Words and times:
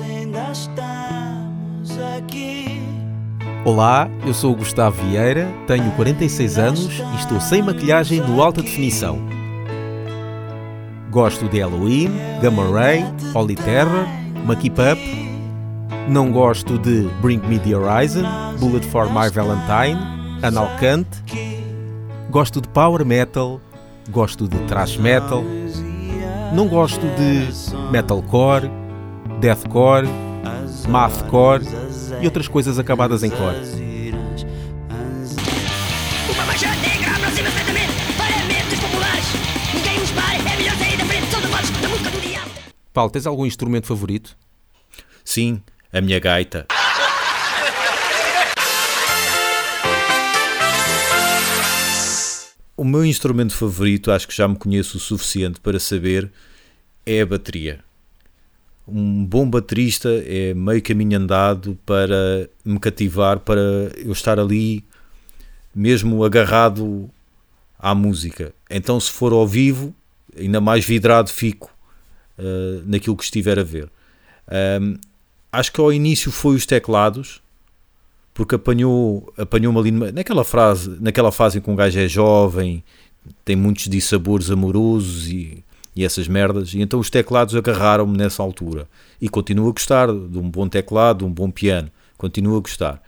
ainda 0.00 0.50
estamos 0.50 1.98
aqui. 2.16 2.80
Olá, 3.64 4.08
eu 4.26 4.34
sou 4.34 4.52
o 4.52 4.56
Gustavo 4.56 5.02
Vieira, 5.04 5.48
tenho 5.66 5.90
46 5.92 6.58
anos 6.58 6.88
e 6.98 7.16
estou 7.16 7.40
sem 7.40 7.62
maquilhagem 7.62 8.20
no 8.20 8.42
alta 8.42 8.60
definição. 8.62 9.18
Gosto 11.10 11.48
de 11.48 11.60
Halloween, 11.60 12.10
Gamma 12.42 12.68
Ray, 12.70 13.04
Holy 13.34 13.54
Terror, 13.54 14.06
Mucky 14.44 14.68
Pup. 14.68 14.98
Não 16.08 16.30
gosto 16.30 16.78
de 16.78 17.08
Bring 17.22 17.38
Me 17.46 17.58
the 17.58 17.74
Horizon, 17.74 18.24
Bullet 18.58 18.84
for 18.86 19.06
My 19.06 19.30
Valentine, 19.30 19.98
Anal 20.42 20.68
Kant. 20.78 21.08
Gosto 22.30 22.60
de 22.60 22.68
Power 22.68 23.04
Metal, 23.04 23.60
gosto 24.10 24.46
de 24.46 24.58
Thrash 24.66 24.98
Metal. 24.98 25.42
Não 26.52 26.68
gosto 26.68 27.06
de 27.16 27.48
Metalcore, 27.90 28.70
Deathcore, 29.40 30.06
Mathcore 30.88 31.64
e 32.20 32.24
outras 32.24 32.48
coisas 32.48 32.78
acabadas 32.78 33.22
em 33.22 33.30
core. 33.30 33.56
Uma 36.32 36.44
mancha 36.46 36.74
negra 36.76 37.10
aproxima-se 37.16 37.56
lentamente. 37.56 37.92
Paramentos 38.16 38.80
populares. 38.80 39.26
Ninguém 39.74 40.02
os 40.02 40.10
pare. 40.12 40.38
É 40.38 40.56
melhor 40.56 40.76
sair 40.76 40.96
da 40.96 41.04
frente. 41.04 41.26
São 41.30 41.40
devotos 41.40 41.70
da 41.70 41.88
música 41.88 42.10
do 42.10 42.20
diabo. 42.20 42.50
Paulo, 42.92 43.10
tens 43.10 43.26
algum 43.26 43.46
instrumento 43.46 43.86
favorito? 43.86 44.36
Sim, 45.24 45.62
a 45.92 46.00
minha 46.00 46.18
gaita. 46.20 46.66
O 52.76 52.84
meu 52.84 53.04
instrumento 53.04 53.54
favorito, 53.54 54.10
acho 54.10 54.26
que 54.26 54.36
já 54.36 54.48
me 54.48 54.56
conheço 54.56 54.96
o 54.96 55.00
suficiente 55.00 55.60
para 55.60 55.78
saber, 55.78 56.30
é 57.06 57.20
a 57.20 57.26
bateria. 57.26 57.78
Um 58.86 59.24
bom 59.24 59.48
baterista 59.48 60.10
é 60.26 60.52
meio 60.52 60.82
caminho 60.82 61.18
andado 61.18 61.78
para 61.86 62.48
me 62.64 62.78
cativar, 62.78 63.38
para 63.40 63.60
eu 63.96 64.12
estar 64.12 64.38
ali 64.38 64.84
mesmo 65.74 66.22
agarrado 66.22 67.10
à 67.78 67.94
música. 67.94 68.54
Então, 68.70 69.00
se 69.00 69.10
for 69.10 69.32
ao 69.32 69.46
vivo, 69.46 69.94
ainda 70.38 70.60
mais 70.60 70.84
vidrado 70.84 71.30
fico 71.30 71.70
uh, 72.38 72.82
naquilo 72.86 73.16
que 73.16 73.24
estiver 73.24 73.58
a 73.58 73.62
ver. 73.62 73.88
Um, 74.80 74.96
acho 75.50 75.72
que 75.72 75.80
ao 75.80 75.92
início 75.92 76.30
foi 76.30 76.54
os 76.54 76.66
teclados, 76.66 77.42
porque 78.34 78.54
apanhou, 78.54 79.32
apanhou-me 79.36 79.78
ali 79.78 79.90
naquela, 80.12 80.44
frase, 80.44 80.96
naquela 81.00 81.32
fase 81.32 81.58
em 81.58 81.60
que 81.60 81.70
um 81.70 81.76
gajo 81.76 81.98
é 81.98 82.08
jovem, 82.08 82.84
tem 83.44 83.56
muitos 83.56 83.88
dissabores 83.88 84.50
amorosos 84.50 85.28
e, 85.28 85.64
e 85.96 86.04
essas 86.04 86.26
merdas, 86.26 86.74
e 86.74 86.80
então 86.80 86.98
os 86.98 87.08
teclados 87.08 87.54
agarraram-me 87.54 88.16
nessa 88.16 88.42
altura. 88.42 88.88
E 89.20 89.28
continuo 89.28 89.68
a 89.68 89.72
gostar 89.72 90.08
de 90.08 90.38
um 90.38 90.50
bom 90.50 90.68
teclado, 90.68 91.18
de 91.18 91.24
um 91.24 91.32
bom 91.32 91.50
piano, 91.50 91.90
continuo 92.16 92.56
a 92.56 92.60
gostar. 92.60 93.02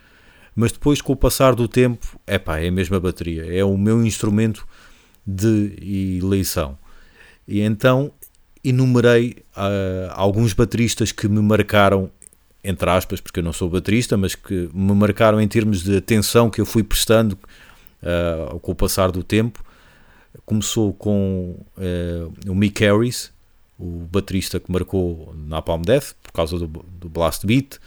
Mas 0.54 0.72
depois, 0.72 1.02
com 1.02 1.12
o 1.12 1.16
passar 1.16 1.54
do 1.54 1.68
tempo, 1.68 2.18
epá, 2.26 2.58
é 2.58 2.68
a 2.68 2.72
mesma 2.72 2.98
bateria, 2.98 3.44
é 3.44 3.64
o 3.64 3.76
meu 3.76 4.04
instrumento 4.04 4.66
de 5.26 6.18
eleição. 6.22 6.78
E 7.46 7.60
então 7.60 8.12
enumerei 8.64 9.36
ah, 9.54 10.12
alguns 10.14 10.52
bateristas 10.52 11.12
que 11.12 11.28
me 11.28 11.40
marcaram, 11.40 12.10
entre 12.64 12.88
aspas, 12.88 13.20
porque 13.20 13.40
eu 13.40 13.44
não 13.44 13.52
sou 13.52 13.68
baterista, 13.68 14.16
mas 14.16 14.34
que 14.34 14.68
me 14.72 14.94
marcaram 14.94 15.40
em 15.40 15.46
termos 15.46 15.82
de 15.82 15.96
atenção 15.96 16.48
que 16.48 16.60
eu 16.60 16.66
fui 16.66 16.82
prestando 16.82 17.38
ah, 18.02 18.56
com 18.62 18.72
o 18.72 18.74
passar 18.74 19.10
do 19.10 19.22
tempo. 19.22 19.62
Começou 20.44 20.92
com 20.92 21.56
eh, 21.78 22.26
o 22.48 22.54
Mick 22.54 22.82
Harris, 22.84 23.32
o 23.78 24.06
baterista 24.10 24.60
que 24.60 24.70
marcou 24.70 25.34
Napalm 25.36 25.82
Death, 25.82 26.14
por 26.22 26.32
causa 26.32 26.58
do, 26.58 26.66
do 26.66 27.08
Blast 27.08 27.46
Beat, 27.46 27.78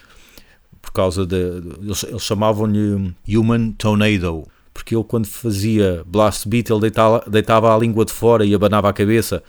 por 0.81 0.91
causa 0.91 1.25
de. 1.25 1.35
Eles, 1.81 2.03
eles 2.03 2.21
chamavam-lhe 2.23 3.13
Human 3.27 3.71
Tornado, 3.73 4.45
porque 4.73 4.95
ele, 4.95 5.03
quando 5.03 5.25
fazia 5.27 6.03
Blast 6.05 6.47
Beat, 6.47 6.69
ele 6.69 6.79
deitava, 6.81 7.23
deitava 7.29 7.73
a 7.75 7.77
língua 7.77 8.05
de 8.05 8.11
fora 8.13 8.45
e 8.45 8.53
abanava 8.53 8.89
a 8.89 8.93
cabeça. 8.93 9.43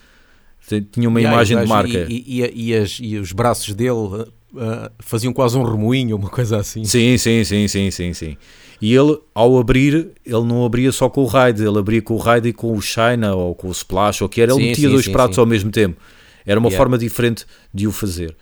Tinha 0.92 1.08
uma 1.08 1.18
Yeah, 1.20 1.36
imagem 1.36 1.56
e 1.56 1.60
o 1.60 1.62
de 1.64 1.68
marca. 1.68 2.12
E, 2.12 2.24
e- 2.26 2.42
e- 2.42 2.68
e 2.70 2.74
as- 2.76 2.98
e 3.00 3.16
os 3.18 3.32
braços 3.32 3.74
dele 3.74 4.26
ah, 4.56 4.90
faziam 4.98 5.32
quase 5.32 5.58
um 5.58 5.62
remoinho, 5.62 6.16
uma 6.16 6.28
coisa 6.28 6.58
assim. 6.58 6.84
Sim, 6.84 7.16
sim, 7.18 7.44
sim, 7.44 7.68
sim, 7.68 7.90
sim, 7.90 8.12
sim. 8.14 8.36
E 8.80 8.94
ele, 8.94 9.18
ao 9.34 9.58
abrir, 9.58 10.10
ele 10.24 10.44
não 10.44 10.64
abria 10.64 10.90
só 10.90 11.08
com 11.10 11.22
o 11.22 11.26
Raid, 11.26 11.62
ele 11.62 11.78
abria 11.78 12.00
com 12.00 12.14
o 12.14 12.18
Raid 12.18 12.48
e 12.48 12.52
com 12.52 12.72
o 12.72 12.80
China 12.80 13.34
ou 13.34 13.54
com 13.54 13.68
o 13.68 13.72
Splash, 13.72 14.22
ou 14.22 14.26
o 14.26 14.28
que 14.28 14.40
era, 14.40 14.52
ele 14.52 14.60
Sim, 14.60 14.66
metia 14.68 14.88
sim, 14.88 14.92
dois 14.92 15.04
sim, 15.04 15.12
pratos 15.12 15.34
sim. 15.34 15.40
ao 15.40 15.46
mesmo 15.46 15.70
tempo. 15.70 16.00
Era 16.46 16.58
uma 16.58 16.68
Yeah. 16.68 16.78
forma 16.78 16.96
diferente 16.96 17.44
de 17.72 17.86
o 17.86 17.92
fazer. 17.92 18.34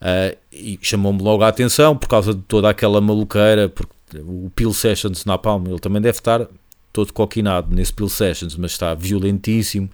Ah, 0.00 0.34
e 0.52 0.78
chamou-me 0.82 1.22
logo 1.22 1.42
a 1.42 1.48
atenção 1.48 1.96
por 1.96 2.08
causa 2.08 2.34
de 2.34 2.42
toda 2.42 2.68
aquela 2.68 3.00
maluqueira, 3.00 3.68
porque 3.68 3.92
o 4.18 4.50
Peel 4.54 4.72
Sessions 4.72 5.24
na 5.24 5.38
Palma, 5.38 5.68
ele 5.68 5.78
também 5.78 6.02
deve 6.02 6.18
estar 6.18 6.46
todo 6.92 7.12
coquinado 7.12 7.74
nesse 7.74 7.92
Peel 7.92 8.08
Sessions, 8.08 8.56
mas 8.56 8.72
está 8.72 8.94
violentíssimo. 8.94 9.88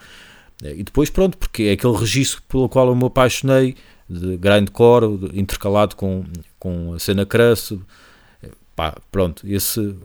E 0.63 0.83
depois, 0.83 1.11
pronto, 1.11 1.37
porque 1.37 1.65
é 1.65 1.73
aquele 1.73 1.97
registro 1.97 2.43
pelo 2.49 2.69
qual 2.69 2.89
eu 2.89 2.97
me 2.97 3.05
apaixonei, 3.05 3.77
de 4.09 4.37
grindcore, 4.37 5.31
intercalado 5.33 5.97
com, 5.97 6.25
com 6.59 6.95
a 6.95 6.99
cena 6.99 7.27
crust. 7.27 7.79
Pá, 8.75 8.95
pronto, 9.11 9.47
esse 9.47 9.97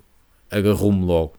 agarrou-me 0.50 1.06
logo. 1.06 1.34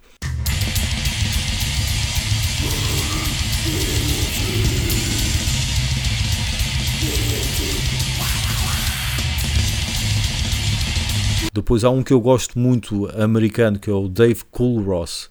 Depois 11.54 11.84
há 11.84 11.90
um 11.90 12.02
que 12.02 12.14
eu 12.14 12.20
gosto 12.20 12.58
muito 12.58 13.06
americano, 13.14 13.78
que 13.78 13.90
é 13.90 13.92
o 13.92 14.08
Dave 14.08 14.42
Coolross, 14.50 15.28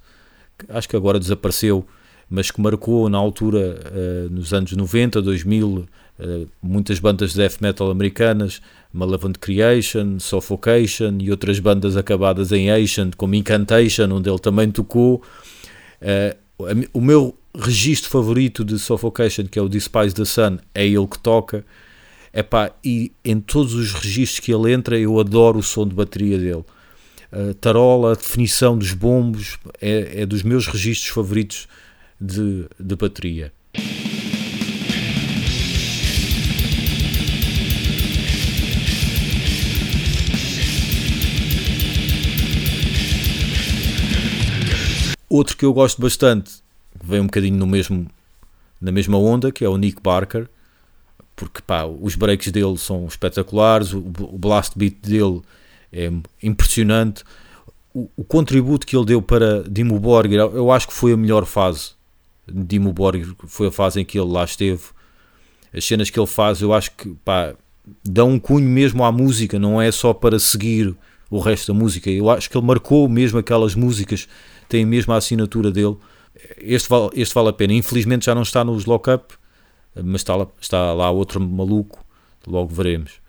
que 0.58 0.66
acho 0.70 0.88
que 0.88 0.96
agora 0.96 1.20
desapareceu, 1.20 1.84
mas 2.30 2.52
que 2.52 2.62
marcou 2.62 3.10
na 3.10 3.18
altura, 3.18 3.80
eh, 3.92 4.28
nos 4.30 4.54
anos 4.54 4.72
90, 4.72 5.20
2000, 5.20 5.88
eh, 6.22 6.46
muitas 6.62 7.00
bandas 7.00 7.32
de 7.32 7.38
death 7.38 7.60
metal 7.60 7.90
americanas, 7.92 8.62
Malevolent 8.94 9.38
Creation, 9.40 10.20
Suffocation 10.20 11.18
e 11.20 11.32
outras 11.32 11.60
bandas 11.60 11.98
acabadas 11.98 12.52
em 12.52 12.70
Asian, 12.72 13.10
como 13.18 13.36
Incantation, 13.36 14.10
onde 14.12 14.30
ele 14.30 14.40
também 14.40 14.70
tocou. 14.72 15.22
Mi- 16.76 16.88
o 16.94 17.02
meu 17.02 17.36
registro 17.58 18.10
favorito 18.10 18.64
de 18.64 18.78
Suffocation, 18.80 19.46
que 19.46 19.58
é 19.60 19.62
o 19.62 19.68
Despise 19.70 20.14
the 20.16 20.26
Sun, 20.26 20.58
é 20.74 20.86
ele 20.86 21.08
que 21.08 21.20
toca. 21.20 21.66
Epá, 22.34 22.72
e 22.84 23.12
em 23.26 23.40
todos 23.42 23.74
os 23.74 23.92
registros 23.94 24.40
que 24.40 24.54
ele 24.54 24.72
entra, 24.72 24.98
eu 24.98 25.20
adoro 25.20 25.60
o 25.60 25.64
som 25.64 25.86
de 25.86 25.94
bateria 25.94 26.38
dele. 26.38 26.64
A 27.32 27.54
tarola, 27.60 28.12
a 28.12 28.16
definição 28.16 28.78
dos 28.78 28.94
bombos, 28.94 29.58
é, 29.82 30.22
é 30.22 30.26
dos 30.26 30.44
meus 30.44 30.68
registros 30.68 31.10
favoritos 31.14 31.68
de, 32.20 32.66
de 32.80 32.96
bateria. 32.96 33.52
Outro 45.32 45.56
que 45.56 45.64
eu 45.64 45.74
gosto 45.74 46.02
bastante, 46.02 46.52
que 47.00 47.06
vem 47.06 47.22
um 47.22 47.26
bocadinho 47.26 47.56
no 47.56 47.66
mesmo, 47.66 48.06
na 48.82 48.92
mesma 48.92 49.18
onda, 49.18 49.50
que 49.50 49.64
é 49.64 49.70
o 49.70 49.78
Nick 49.78 50.02
Barker, 50.02 50.46
porque 51.38 51.62
pá, 51.62 51.86
os 51.86 52.16
breaks 52.16 52.52
dele 52.52 52.78
são 52.78 53.06
espetaculares, 53.06 53.94
o, 53.94 54.02
blast 54.02 54.78
beat 54.78 54.98
dele 55.02 55.42
é 55.94 56.12
impressionante. 56.44 57.24
O, 57.94 58.10
o 58.18 58.26
contributo 58.26 58.86
que 58.86 58.94
ele 58.94 59.06
deu 59.06 59.22
para 59.22 59.64
Dimo 59.64 59.98
Borgir, 60.02 60.38
eu 60.38 60.70
acho 60.70 60.90
que 60.90 60.94
foi 60.94 61.14
a 61.14 61.18
melhor 61.18 61.46
fase 61.46 61.92
Dimo 62.46 62.92
Borgir, 62.92 63.34
foi 63.48 63.68
a 63.68 63.72
fase 63.72 64.02
em 64.02 64.04
que 64.04 64.20
ele 64.20 64.30
lá 64.30 64.44
esteve. 64.44 64.84
As 65.74 65.86
cenas 65.86 66.10
que 66.10 66.20
ele 66.20 66.28
faz, 66.28 66.62
eu 66.62 66.74
acho 66.74 66.92
que 66.92 67.08
pá, 67.24 67.56
dão 68.04 68.32
um 68.32 68.40
cunho 68.40 68.68
mesmo 68.68 69.02
à 69.06 69.14
música, 69.14 69.58
não 69.58 69.82
é 69.82 69.94
só 69.94 70.14
para 70.14 70.38
seguir 70.38 70.94
o 71.30 71.40
resto 71.40 71.72
da 71.72 71.80
música. 71.80 72.10
Eu 72.10 72.30
acho 72.30 72.50
que 72.50 72.58
ele 72.58 72.68
marcou 72.68 73.08
mesmo 73.08 73.40
aquelas 73.40 73.76
músicas, 73.76 74.28
tem 74.72 74.86
mesmo 74.86 75.12
a 75.12 75.18
assinatura 75.18 75.70
dele. 75.70 75.98
Este 76.58 76.88
vale, 76.88 77.10
este 77.14 77.36
vale 77.36 77.50
a 77.50 77.54
pena. 77.54 77.74
Infelizmente 77.74 78.26
já 78.26 78.34
não 78.34 78.42
está 78.42 78.64
nos 78.64 78.86
lock-up, 78.86 79.36
mas 79.94 80.22
está 80.22 80.36
lá, 80.38 80.48
está 80.62 80.94
lá 80.94 81.12
outro 81.12 81.42
maluco, 81.42 82.04
logo 82.48 82.74
veremos. 82.74 83.21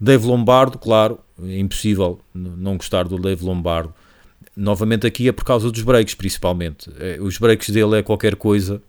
Dave 0.00 0.26
Lombardo, 0.26 0.78
claro, 0.78 1.18
é 1.42 1.58
impossível 1.58 2.20
não 2.34 2.76
gostar 2.76 3.08
do 3.08 3.18
Dave 3.18 3.44
Lombardo. 3.44 3.92
Novamente 4.56 5.06
aqui 5.06 5.28
é 5.28 5.32
por 5.32 5.44
causa 5.44 5.70
dos 5.70 5.82
breaks, 5.82 6.14
principalmente. 6.14 6.90
É, 6.98 7.18
Os 7.20 7.38
breaks 7.38 7.70
dele 7.70 7.98
é 7.98 8.02
qualquer 8.02 8.36
coisa 8.36 8.82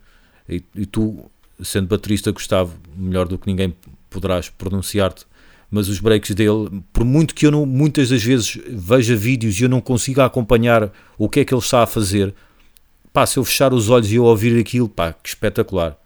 e, 0.47 0.63
e 0.75 0.85
tu 0.85 1.29
sendo 1.63 1.87
baterista, 1.87 2.31
Gustavo, 2.31 2.77
melhor 2.95 3.27
do 3.27 3.37
que 3.37 3.47
ninguém 3.47 3.75
poderás 4.09 4.49
pronunciar-te, 4.49 5.25
mas 5.69 5.87
os 5.87 5.99
breaks 5.99 6.33
dele, 6.33 6.81
por 6.91 7.03
muito 7.03 7.35
que 7.35 7.45
eu 7.45 7.51
não, 7.51 7.65
muitas 7.65 8.09
das 8.09 8.23
vezes 8.23 8.57
veja 8.67 9.15
vídeos 9.15 9.59
e 9.59 9.63
eu 9.63 9.69
não 9.69 9.81
consiga 9.81 10.25
acompanhar 10.25 10.91
o 11.17 11.29
que 11.29 11.41
é 11.41 11.45
que 11.45 11.53
ele 11.53 11.61
está 11.61 11.83
a 11.83 11.87
fazer, 11.87 12.33
pá, 13.13 13.25
se 13.25 13.37
eu 13.37 13.43
fechar 13.43 13.73
os 13.73 13.89
olhos 13.89 14.11
e 14.11 14.15
eu 14.15 14.23
ouvir 14.23 14.59
aquilo, 14.59 14.89
pá, 14.89 15.13
que 15.13 15.29
espetacular. 15.29 15.97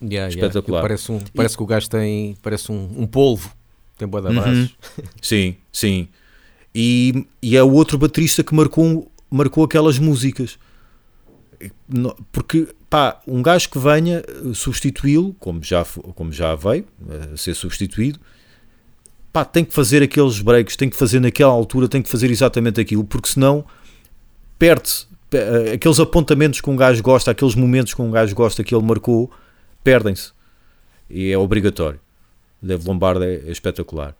Yeah, 0.00 0.28
yeah. 0.28 0.34
Espetacular. 0.34 0.82
Parece, 0.82 1.12
um, 1.12 1.20
parece 1.34 1.56
que 1.56 1.62
o 1.62 1.66
gajo 1.66 1.88
tem 1.88 2.36
parece 2.42 2.70
um, 2.70 2.90
um 2.96 3.06
polvo, 3.06 3.50
tem 3.98 4.06
boa 4.08 4.22
da 4.22 4.30
base. 4.32 4.74
Sim, 5.22 5.56
sim. 5.72 6.08
E, 6.74 7.26
e 7.42 7.56
é 7.56 7.62
o 7.62 7.72
outro 7.72 7.96
baterista 7.98 8.42
que 8.44 8.54
marcou, 8.54 9.10
marcou 9.30 9.64
aquelas 9.64 9.98
músicas. 9.98 10.58
Porque, 12.30 12.68
pá, 12.90 13.20
um 13.26 13.40
gajo 13.42 13.70
que 13.70 13.78
venha 13.78 14.18
eh, 14.26 14.52
substituí-lo, 14.54 15.34
como 15.40 15.62
já, 15.62 15.84
como 16.14 16.30
já 16.32 16.54
veio 16.54 16.84
eh, 17.08 17.30
a 17.32 17.36
ser 17.36 17.54
substituído, 17.54 18.20
pá, 19.32 19.44
tem 19.44 19.64
que 19.64 19.72
fazer 19.72 20.02
aqueles 20.02 20.40
breaks, 20.40 20.76
tem 20.76 20.90
que 20.90 20.96
fazer 20.96 21.18
naquela 21.20 21.52
altura, 21.52 21.88
tem 21.88 22.02
que 22.02 22.08
fazer 22.10 22.30
exatamente 22.30 22.80
aquilo, 22.80 23.04
porque 23.04 23.28
senão 23.28 23.64
perde-se. 24.58 25.06
Pe- 25.30 25.38
eh, 25.38 25.72
Aqueles 25.74 25.98
apontamentos 25.98 26.60
que 26.60 26.68
um 26.68 26.76
gajo 26.76 27.02
gosta, 27.02 27.30
aqueles 27.30 27.54
momentos 27.54 27.94
que 27.94 28.02
um 28.02 28.10
gajo 28.10 28.34
gosta 28.34 28.62
que 28.62 28.74
ele 28.74 28.84
marcou, 28.84 29.30
perdem-se. 29.82 30.32
E 31.08 31.30
é 31.30 31.38
obrigatório. 31.38 32.00
Dave 32.62 32.86
Lombardo 32.86 33.24
é, 33.24 33.34
espetacular. 33.50 34.14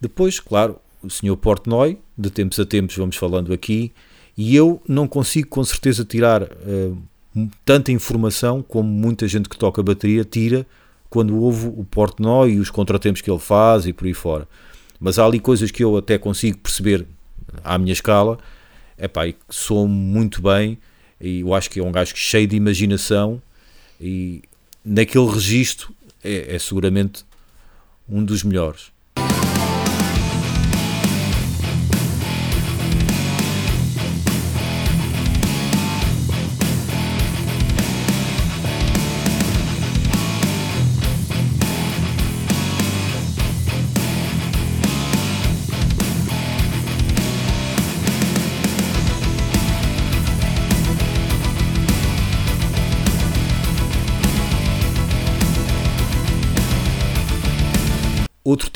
Depois, 0.00 0.38
claro, 0.38 0.78
o 1.02 1.10
Sr. 1.10 1.36
Portnoy, 1.36 1.98
de 2.16 2.30
tempos 2.30 2.60
a 2.60 2.64
tempos 2.64 2.96
vamos 2.96 3.16
falando 3.16 3.52
aqui, 3.52 3.92
e 4.36 4.54
eu 4.54 4.80
não 4.86 5.08
consigo 5.08 5.48
com 5.48 5.64
certeza 5.64 6.04
tirar 6.04 6.42
eh, 6.42 6.92
tanta 7.64 7.92
informação 7.92 8.62
como 8.62 8.88
muita 8.88 9.28
gente 9.28 9.48
que 9.48 9.58
toca 9.58 9.82
bateria 9.82 10.24
tira 10.24 10.66
quando 11.10 11.36
ouve 11.36 11.66
o 11.68 11.84
Portnoy 11.84 12.52
e 12.52 12.60
os 12.60 12.70
contratempos 12.70 13.20
que 13.20 13.30
ele 13.30 13.38
faz 13.38 13.86
e 13.86 13.92
por 13.92 14.06
aí 14.06 14.14
fora. 14.14 14.48
Mas 14.98 15.18
há 15.18 15.24
ali 15.24 15.38
coisas 15.38 15.70
que 15.70 15.84
eu 15.84 15.96
até 15.96 16.18
consigo 16.18 16.58
perceber 16.58 17.06
à 17.62 17.78
minha 17.78 17.92
escala, 17.92 18.38
epá, 18.98 19.26
e 19.26 19.36
soam 19.48 19.86
muito 19.86 20.40
bem, 20.40 20.78
e 21.20 21.40
eu 21.40 21.54
acho 21.54 21.70
que 21.70 21.80
é 21.80 21.82
um 21.82 21.92
gajo 21.92 22.12
cheio 22.16 22.46
de 22.46 22.56
imaginação, 22.56 23.40
e 24.00 24.42
naquele 24.84 25.26
registro 25.26 25.94
é, 26.24 26.54
é 26.54 26.58
seguramente 26.58 27.24
um 28.08 28.24
dos 28.24 28.42
melhores. 28.42 28.90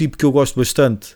Tipo 0.00 0.16
que 0.16 0.24
eu 0.24 0.32
gosto 0.32 0.58
bastante, 0.58 1.14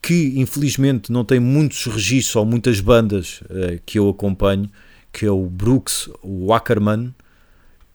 que 0.00 0.32
infelizmente 0.36 1.12
não 1.12 1.24
tem 1.24 1.38
muitos 1.38 1.84
registros 1.84 2.36
ou 2.36 2.46
muitas 2.46 2.80
bandas 2.80 3.42
eh, 3.50 3.78
que 3.84 3.98
eu 3.98 4.08
acompanho, 4.08 4.70
que 5.12 5.26
é 5.26 5.30
o 5.30 5.44
Brooks 5.44 6.08
Wackerman, 6.24 7.14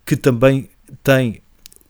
que 0.06 0.16
também 0.16 0.70
tem 1.02 1.42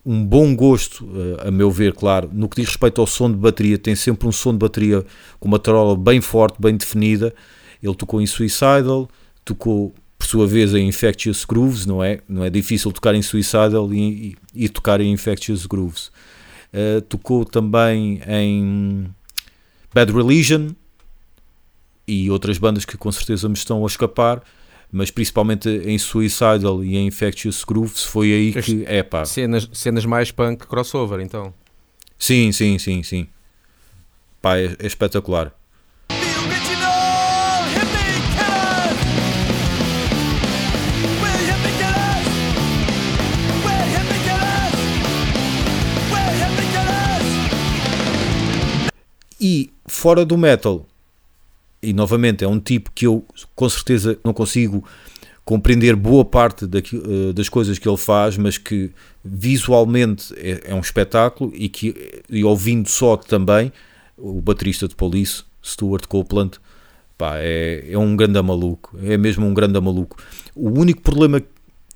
um 0.06 0.26
bom 0.26 0.56
gosto, 0.56 1.06
eh, 1.42 1.48
a 1.50 1.52
meu 1.52 1.70
ver, 1.70 1.94
claro, 1.94 2.30
no 2.32 2.48
que 2.48 2.62
diz 2.62 2.70
respeito 2.70 3.02
ao 3.02 3.08
som 3.08 3.30
de 3.30 3.36
bateria, 3.36 3.78
tem 3.78 3.94
sempre 3.94 4.26
um 4.26 4.32
som 4.32 4.54
de 4.54 4.60
bateria 4.60 5.06
com 5.38 5.50
uma 5.50 5.60
tarola 5.60 5.98
bem 5.98 6.22
forte, 6.22 6.62
bem 6.62 6.78
definida. 6.78 7.34
Ele 7.84 7.96
tocou 7.96 8.22
em 8.22 8.26
Suicidal, 8.26 9.10
tocou 9.44 9.94
por 10.18 10.26
sua 10.26 10.48
vez 10.48 10.74
em 10.74 10.88
Infectious 10.88 11.44
Grooves, 11.44 11.86
não 11.86 12.02
é? 12.02 12.20
Não 12.28 12.44
é 12.44 12.50
difícil 12.50 12.92
tocar 12.94 13.14
em 13.16 13.22
Suicidal 13.22 13.94
e, 13.94 14.38
e, 14.54 14.66
e 14.66 14.70
tocar 14.70 15.02
em 15.02 15.12
Infectious 15.12 15.66
Grooves. 15.66 16.10
Uh, 16.74 17.02
tocou 17.02 17.46
também 17.46 18.22
em 18.28 19.08
Bad 19.94 20.12
Religion 20.12 20.70
e 22.08 22.30
outras 22.30 22.58
bandas 22.58 22.86
que 22.86 22.98
com 22.98 23.12
certeza 23.12 23.48
me 23.48 23.56
estão 23.56 23.84
a 23.84 23.88
escapar, 23.88 24.44
mas 24.92 25.12
principalmente 25.12 25.70
em 25.70 25.98
Suicidal 25.98 26.84
e 26.84 26.96
em 26.96 27.08
Infectious 27.08 27.64
Grooves 27.64 28.04
foi 28.04 28.34
aí 28.34 28.62
que 28.62 28.84
é 28.88 29.04
pá. 29.04 29.26
Cenas, 29.26 29.70
cenas 29.74 30.06
mais 30.06 30.32
punk 30.32 30.68
crossover, 30.68 31.20
então. 31.20 31.54
Sim, 32.18 32.52
sim, 32.52 32.78
sim, 32.78 33.04
sim. 33.04 33.28
Pá, 34.42 34.58
é, 34.58 34.76
é 34.80 34.88
espetacular. 34.88 35.54
E 49.40 49.72
fora 49.86 50.26
do 50.26 50.38
metal, 50.38 50.86
e 51.82 51.94
novamente 51.94 52.44
é 52.44 52.48
um 52.48 52.60
tipo 52.60 52.92
que 52.94 53.08
eu 53.08 53.26
com 53.56 53.70
certeza 53.70 54.20
não 54.24 54.34
consigo 54.34 54.84
compreender 55.46 55.96
boa 55.96 56.24
parte 56.24 56.66
eh, 56.66 57.34
das 57.34 57.50
coisas 57.50 57.80
que 57.80 57.90
ele 57.90 57.98
faz, 57.98 58.38
mas 58.38 58.58
que 58.58 58.92
visualmente 59.24 60.32
é, 60.38 60.72
é 60.72 60.76
um 60.76 60.80
espetáculo 60.80 61.52
e 61.56 61.68
que 61.68 62.22
e 62.30 62.44
ouvindo 62.44 62.88
só 62.88 63.18
também 63.18 63.72
o 64.16 64.42
baterista 64.42 64.88
de 64.88 64.96
Police, 64.96 65.44
Stuart 65.64 66.06
Copeland, 66.06 66.60
pá, 67.18 67.38
é, 67.38 67.84
é 67.90 67.98
um 67.98 68.16
grande 68.16 68.40
maluco, 68.42 68.96
é 69.02 69.18
mesmo 69.18 69.46
um 69.48 69.54
grande 69.54 69.80
maluco. 69.80 70.18
O 70.54 70.70
único 70.70 71.02
problema, 71.02 71.42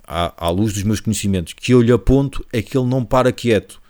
à, 0.07 0.47
à 0.47 0.49
luz 0.49 0.73
dos 0.73 0.83
meus 0.83 0.99
conhecimentos, 0.99 1.53
que 1.53 1.73
eu 1.73 1.81
lhe 1.81 1.91
aponto 1.91 2.45
é 2.51 2.61
que 2.61 2.77
ele 2.77 2.87
não 2.87 3.05
para 3.05 3.31
quieto. 3.31 3.81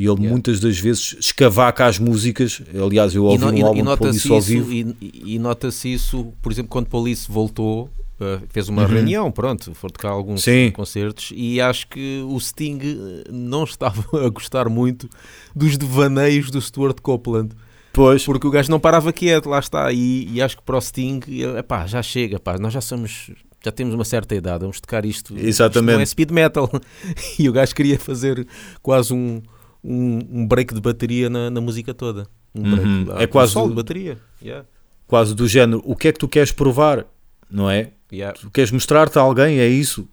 E 0.00 0.04
ele 0.04 0.12
Yeah. 0.12 0.30
muitas 0.30 0.60
das 0.60 0.78
vezes 0.78 1.14
escavaca 1.20 1.84
as 1.84 1.98
músicas. 1.98 2.62
Aliás, 2.74 3.14
eu 3.14 3.24
E, 3.24 3.26
ouvi 3.26 3.44
no- 3.44 3.50
um 3.50 3.54
e- 3.54 3.60
e 3.60 3.62
álbum 3.62 3.76
de 3.76 3.82
nota-se 3.82 4.28
Police 4.28 4.32
ao 4.32 4.38
isso, 4.38 4.64
vivo. 4.64 4.96
e, 5.00 5.06
e- 5.06 5.34
e 5.34 5.38
nota-se 5.38 5.92
isso, 5.92 6.32
por 6.40 6.50
exemplo, 6.50 6.70
quando 6.70 6.86
Police 6.86 7.30
voltou, 7.30 7.90
uh, 8.18 8.40
fez 8.48 8.68
uma 8.70 8.82
Uhum. 8.82 8.88
reunião, 8.88 9.30
pronto, 9.30 9.74
foram 9.74 9.92
tocar 9.92 10.08
alguns 10.10 10.42
Sim. 10.42 10.70
concertos 10.70 11.32
e 11.36 11.60
acho 11.60 11.86
que 11.88 12.22
o 12.26 12.40
Sting 12.40 12.78
uh, 12.78 13.30
não 13.32 13.64
estava 13.64 14.02
a 14.24 14.28
gostar 14.30 14.68
muito 14.70 15.06
dos 15.54 15.76
devaneios 15.76 16.50
do 16.50 16.60
Stuart 16.60 16.98
Copeland, 17.02 17.50
Pois, 17.92 18.24
porque 18.24 18.46
o 18.46 18.50
gajo 18.50 18.70
não 18.70 18.78
parava 18.80 19.12
quieto, 19.12 19.48
lá 19.48 19.58
está, 19.58 19.92
e, 19.92 20.28
e 20.32 20.40
acho 20.40 20.56
que 20.56 20.62
para 20.62 20.76
o 20.78 20.80
Sting, 20.80 21.20
epá, 21.58 21.86
já 21.88 22.00
chega, 22.02 22.38
pá, 22.38 22.56
nós 22.56 22.72
já 22.72 22.80
somos, 22.80 23.32
já 23.64 23.72
temos 23.72 23.92
uma 23.94 24.04
certa 24.04 24.32
idade, 24.34 24.60
vamos 24.60 24.80
tocar 24.80 25.04
isto, 25.04 25.34
isto 25.34 25.44
Exatamente. 25.46 25.94
não 25.96 26.00
é 26.00 26.06
speed 26.06 26.30
metal, 26.30 26.70
e 27.38 27.48
o 27.48 27.52
gajo 27.52 27.74
queria 27.74 27.98
fazer 27.98 28.46
quase 28.80 29.12
um, 29.12 29.42
um, 29.82 30.18
um 30.30 30.46
break 30.46 30.74
de 30.74 30.80
bateria 30.80 31.28
na, 31.30 31.50
na 31.50 31.60
música 31.60 31.92
toda. 31.94 32.26
Um 32.54 32.62
Uhum. 32.74 33.06
É 33.18 33.24
um 33.24 33.28
quase- 33.28 33.52
solo 33.52 33.68
de 33.70 33.74
bateria. 33.76 34.18
Yeah. 34.42 34.66
quase 35.06 35.34
do 35.34 35.46
género, 35.48 35.80
o 35.84 35.94
que 35.96 36.08
é 36.08 36.12
que 36.12 36.18
tu 36.18 36.28
queres 36.28 36.52
provar? 36.52 37.06
Não 37.50 37.68
é? 37.70 37.92
Yeah. 38.12 38.38
Tu 38.38 38.50
queres 38.50 38.70
mostrar-te 38.70 39.18
a 39.18 39.22
alguém? 39.22 39.58
É 39.60 39.66
isso? 39.68 40.08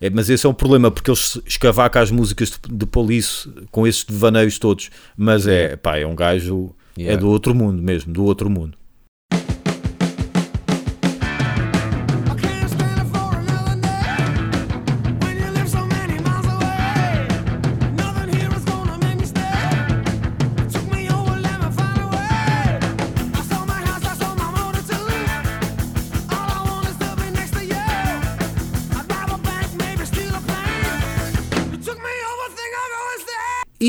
É, 0.00 0.08
mas 0.08 0.30
esse 0.30 0.46
é 0.46 0.48
um 0.48 0.54
problema, 0.54 0.90
porque 0.90 1.10
eles 1.10 1.40
escavacam 1.44 2.00
as 2.00 2.10
músicas 2.10 2.50
de, 2.50 2.74
de 2.76 2.86
Police 2.86 3.50
com 3.72 3.84
esses 3.86 4.04
devaneios 4.04 4.58
todos. 4.58 4.90
Mas 5.16 5.46
é, 5.46 5.74
pá, 5.76 5.96
é 5.98 6.06
um 6.06 6.14
gajo, 6.14 6.74
é 6.96 7.02
Yeah. 7.02 7.20
do 7.20 7.28
outro 7.28 7.54
mundo 7.54 7.82
mesmo, 7.82 8.12
do 8.12 8.24
outro 8.24 8.48
mundo. 8.48 8.77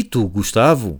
Tu, 0.09 0.27
Gustavo? 0.27 0.99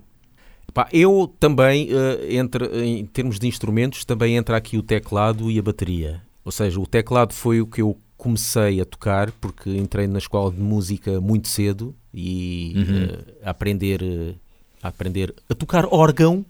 Eu 0.92 1.32
também, 1.40 1.88
eh, 1.90 2.36
entre, 2.36 2.64
em 2.84 3.04
termos 3.04 3.38
de 3.38 3.46
instrumentos, 3.48 4.04
também 4.04 4.36
entra 4.36 4.56
aqui 4.56 4.76
o 4.78 4.82
teclado 4.82 5.50
e 5.50 5.58
a 5.58 5.62
bateria. 5.62 6.22
Ou 6.44 6.52
seja, 6.52 6.78
o 6.80 6.86
teclado 6.86 7.32
foi 7.34 7.60
o 7.60 7.66
que 7.66 7.82
eu 7.82 7.98
comecei 8.16 8.80
a 8.80 8.84
tocar 8.84 9.30
porque 9.32 9.68
entrei 9.70 10.06
na 10.06 10.18
escola 10.18 10.50
de 10.52 10.60
música 10.60 11.20
muito 11.20 11.48
cedo 11.48 11.94
e 12.14 12.74
eh, 12.76 13.34
a 13.44 13.50
aprender 13.50 14.00
eh, 14.02 14.34
a 14.82 14.88
aprender 14.88 15.34
a 15.48 15.54
tocar 15.54 15.86
órgão, 15.90 16.44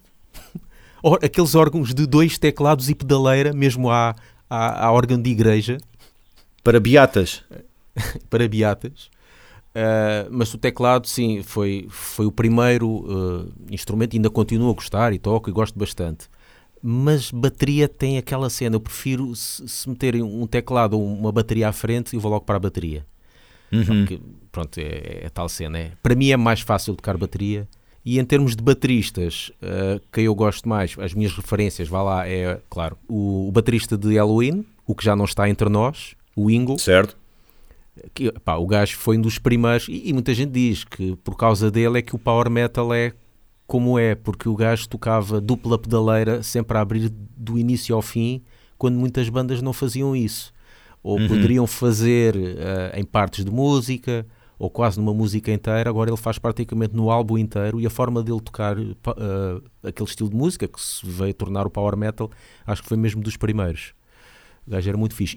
Or- 1.02 1.18
aqueles 1.24 1.54
órgãos 1.54 1.94
de 1.94 2.06
dois 2.06 2.36
teclados 2.38 2.90
e 2.90 2.94
pedaleira, 2.94 3.52
mesmo 3.54 3.88
à, 3.90 4.14
à 4.50 4.92
órgão 4.92 5.20
de 5.20 5.30
igreja 5.30 5.78
Para 6.62 6.78
beatas. 6.78 7.42
para 8.28 8.46
beatas. 8.46 9.08
Uh, 9.70 10.26
mas 10.30 10.52
o 10.52 10.58
teclado, 10.58 11.06
sim, 11.06 11.42
foi, 11.42 11.86
foi 11.88 12.26
o 12.26 12.32
primeiro 12.32 12.88
uh, 12.88 13.52
instrumento, 13.70 14.16
ainda 14.16 14.28
continuo 14.28 14.70
a 14.70 14.74
gostar 14.74 15.12
e 15.12 15.18
toco 15.18 15.48
e 15.48 15.52
gosto 15.52 15.78
bastante. 15.78 16.28
Mas 16.82 17.30
bateria 17.30 17.88
tem 17.88 18.18
aquela 18.18 18.50
cena, 18.50 18.76
eu 18.76 18.80
prefiro 18.80 19.34
se, 19.36 19.68
se 19.68 19.88
meterem 19.88 20.22
um 20.22 20.46
teclado 20.46 20.98
ou 20.98 21.06
uma 21.06 21.30
bateria 21.30 21.68
à 21.68 21.72
frente, 21.72 22.14
eu 22.14 22.20
vou 22.20 22.30
logo 22.30 22.44
para 22.44 22.56
a 22.56 22.60
bateria. 22.60 23.06
Uhum. 23.70 24.06
Que, 24.06 24.20
pronto, 24.50 24.78
é, 24.78 25.24
é 25.24 25.28
tal 25.28 25.48
cena. 25.48 25.78
É. 25.78 25.92
Para 26.02 26.14
mim 26.14 26.30
é 26.30 26.36
mais 26.36 26.60
fácil 26.60 26.96
tocar 26.96 27.16
bateria. 27.16 27.68
E 28.04 28.18
em 28.18 28.24
termos 28.24 28.56
de 28.56 28.62
bateristas, 28.62 29.52
uh, 29.62 30.00
quem 30.10 30.24
eu 30.24 30.34
gosto 30.34 30.66
mais, 30.68 30.96
as 30.98 31.12
minhas 31.12 31.32
referências, 31.34 31.86
vá 31.86 32.02
lá, 32.02 32.26
é, 32.26 32.58
claro, 32.70 32.96
o, 33.06 33.48
o 33.48 33.52
baterista 33.52 33.96
de 33.96 34.16
Halloween, 34.16 34.64
o 34.86 34.94
que 34.94 35.04
já 35.04 35.14
não 35.14 35.26
está 35.26 35.48
entre 35.50 35.68
nós, 35.68 36.16
o 36.34 36.50
Ingo 36.50 36.78
Certo? 36.78 37.19
Que, 38.14 38.32
pá, 38.40 38.56
o 38.56 38.66
gajo 38.66 38.96
foi 38.96 39.18
um 39.18 39.20
dos 39.20 39.38
primeiros, 39.38 39.88
e, 39.88 40.08
e 40.08 40.12
muita 40.12 40.34
gente 40.34 40.50
diz 40.52 40.84
que 40.84 41.16
por 41.16 41.36
causa 41.36 41.70
dele 41.70 41.98
é 41.98 42.02
que 42.02 42.14
o 42.14 42.18
power 42.18 42.50
metal 42.50 42.92
é 42.92 43.12
como 43.66 43.98
é, 43.98 44.16
porque 44.16 44.48
o 44.48 44.56
gajo 44.56 44.88
tocava 44.88 45.40
dupla 45.40 45.78
pedaleira 45.78 46.42
sempre 46.42 46.76
a 46.76 46.80
abrir 46.80 47.08
do 47.36 47.56
início 47.56 47.94
ao 47.94 48.02
fim, 48.02 48.42
quando 48.76 48.98
muitas 48.98 49.28
bandas 49.28 49.62
não 49.62 49.72
faziam 49.72 50.16
isso. 50.16 50.52
Ou 51.02 51.16
poderiam 51.28 51.66
fazer 51.66 52.34
eh, 52.36 52.98
em 53.00 53.04
partes 53.04 53.44
de 53.44 53.50
música, 53.50 54.26
ou 54.58 54.68
quase 54.68 54.98
numa 54.98 55.14
música 55.14 55.52
inteira, 55.52 55.88
agora 55.88 56.10
ele 56.10 56.16
faz 56.16 56.36
praticamente 56.36 56.94
no 56.94 57.10
álbum 57.10 57.38
inteiro, 57.38 57.80
e 57.80 57.86
a 57.86 57.90
forma 57.90 58.22
dele 58.22 58.40
tocar 58.40 58.76
eh, 58.76 59.62
aquele 59.84 60.08
estilo 60.08 60.28
de 60.28 60.36
música 60.36 60.66
que 60.66 60.80
se 60.80 61.06
veio 61.06 61.32
tornar 61.32 61.66
o 61.66 61.70
power 61.70 61.96
metal, 61.96 62.28
acho 62.66 62.82
que 62.82 62.88
foi 62.88 62.96
mesmo 62.96 63.22
dos 63.22 63.36
primeiros. 63.36 63.94
O 64.66 64.72
gajo 64.72 64.88
era 64.88 64.98
muito 64.98 65.14
fixe. 65.14 65.36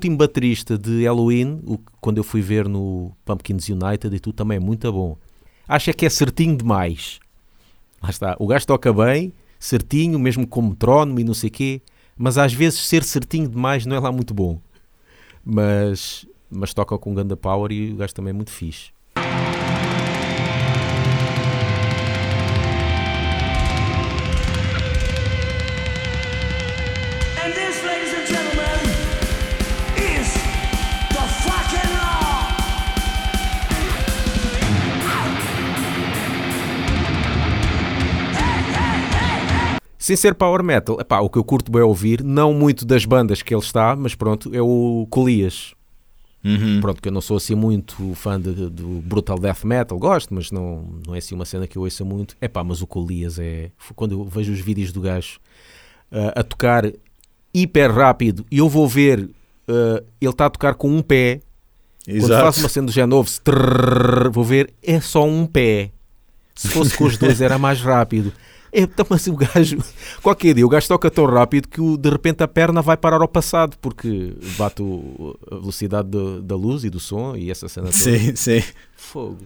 Último 0.00 0.16
baterista 0.16 0.78
de 0.78 1.04
Halloween, 1.04 1.60
o, 1.66 1.78
quando 2.00 2.16
eu 2.16 2.24
fui 2.24 2.40
ver 2.40 2.66
no 2.66 3.12
Pumpkins 3.22 3.68
United 3.68 4.16
e 4.16 4.18
tudo, 4.18 4.34
também 4.34 4.56
é 4.56 4.60
muito 4.60 4.90
bom. 4.90 5.16
Acho 5.68 5.92
que 5.92 6.06
é 6.06 6.08
certinho 6.08 6.56
demais. 6.56 7.20
Lá 8.02 8.08
está. 8.08 8.34
O 8.38 8.46
gajo 8.46 8.66
toca 8.66 8.90
bem, 8.92 9.30
certinho, 9.58 10.18
mesmo 10.18 10.46
com 10.46 10.62
metrónomo 10.62 11.20
e 11.20 11.24
não 11.24 11.34
sei 11.34 11.50
quê, 11.50 11.82
mas 12.16 12.38
às 12.38 12.54
vezes 12.54 12.80
ser 12.80 13.04
certinho 13.04 13.46
demais 13.46 13.84
não 13.84 13.94
é 13.94 14.00
lá 14.00 14.10
muito 14.10 14.32
bom. 14.32 14.58
Mas, 15.44 16.26
mas 16.50 16.72
toca 16.72 16.96
com 16.96 17.14
ganda 17.14 17.36
power 17.36 17.70
e 17.70 17.92
o 17.92 17.96
gajo 17.96 18.14
também 18.14 18.30
é 18.30 18.34
muito 18.34 18.50
fixe. 18.50 18.90
Sem 40.10 40.16
ser 40.16 40.34
power 40.34 40.60
metal, 40.64 41.00
epá, 41.00 41.20
o 41.20 41.30
que 41.30 41.38
eu 41.38 41.44
curto 41.44 41.70
bem 41.70 41.82
ouvir, 41.82 42.24
não 42.24 42.52
muito 42.52 42.84
das 42.84 43.04
bandas 43.04 43.42
que 43.42 43.54
ele 43.54 43.62
está, 43.62 43.94
mas 43.94 44.12
pronto, 44.12 44.52
é 44.52 44.60
o 44.60 45.06
Colias. 45.08 45.72
Uhum. 46.44 46.80
Pronto, 46.80 47.00
que 47.00 47.06
eu 47.06 47.12
não 47.12 47.20
sou 47.20 47.36
assim 47.36 47.54
muito 47.54 48.12
fã 48.16 48.40
de- 48.40 48.68
do 48.68 49.00
brutal 49.04 49.38
death 49.38 49.62
metal, 49.62 49.96
gosto, 50.00 50.34
mas 50.34 50.50
não, 50.50 50.84
não 51.06 51.14
é 51.14 51.18
assim 51.18 51.36
uma 51.36 51.44
cena 51.44 51.64
que 51.68 51.78
eu 51.78 51.82
ouça 51.82 52.04
muito. 52.04 52.36
É 52.40 52.48
pá, 52.48 52.64
mas 52.64 52.82
o 52.82 52.88
Colias 52.88 53.38
é. 53.38 53.70
Quando 53.94 54.18
eu 54.18 54.24
vejo 54.24 54.52
os 54.52 54.58
vídeos 54.58 54.90
do 54.90 55.00
gajo 55.00 55.38
ah, 56.10 56.40
a 56.40 56.42
tocar 56.42 56.90
hiper 57.54 57.92
rápido 57.92 58.44
e 58.50 58.58
eu 58.58 58.68
vou 58.68 58.88
ver 58.88 59.30
ah, 59.68 60.02
ele 60.20 60.30
está 60.32 60.46
a 60.46 60.50
tocar 60.50 60.74
com 60.74 60.90
um 60.90 61.02
pé. 61.02 61.40
Quando 62.04 62.16
Exato. 62.16 62.44
faço 62.46 62.60
uma 62.62 62.68
cena 62.68 62.86
do 62.88 62.92
género 62.92 63.24
vou 64.32 64.42
ver, 64.42 64.74
é 64.82 65.00
só 65.00 65.24
um 65.24 65.46
pé. 65.46 65.92
Se 66.52 66.66
fosse 66.66 66.96
com 66.96 67.04
os 67.04 67.16
dois 67.16 67.40
era 67.40 67.56
mais 67.58 67.80
rápido. 67.80 68.32
É, 68.72 68.82
então, 68.82 69.04
mas 69.08 69.26
o 69.26 69.34
gajo, 69.34 69.78
qualquer 70.22 70.54
dia, 70.54 70.64
o 70.64 70.68
gajo 70.68 70.86
toca 70.88 71.10
tão 71.10 71.26
rápido 71.26 71.68
que 71.68 71.80
o- 71.80 71.96
de 71.96 72.08
repente 72.08 72.42
a 72.42 72.48
perna 72.48 72.80
vai 72.80 72.96
parar 72.96 73.20
ao 73.20 73.26
passado, 73.28 73.76
porque 73.80 74.32
bate 74.56 74.80
o- 74.82 75.36
a 75.50 75.56
velocidade 75.56 76.08
do- 76.08 76.40
da 76.40 76.54
luz 76.54 76.84
e 76.84 76.90
do 76.90 77.00
som 77.00 77.34
e 77.36 77.50
essa 77.50 77.68
cena 77.68 77.86
toda. 77.86 77.96
Sim, 77.98 78.36
sim. 78.36 78.62
Fogo. 78.96 79.38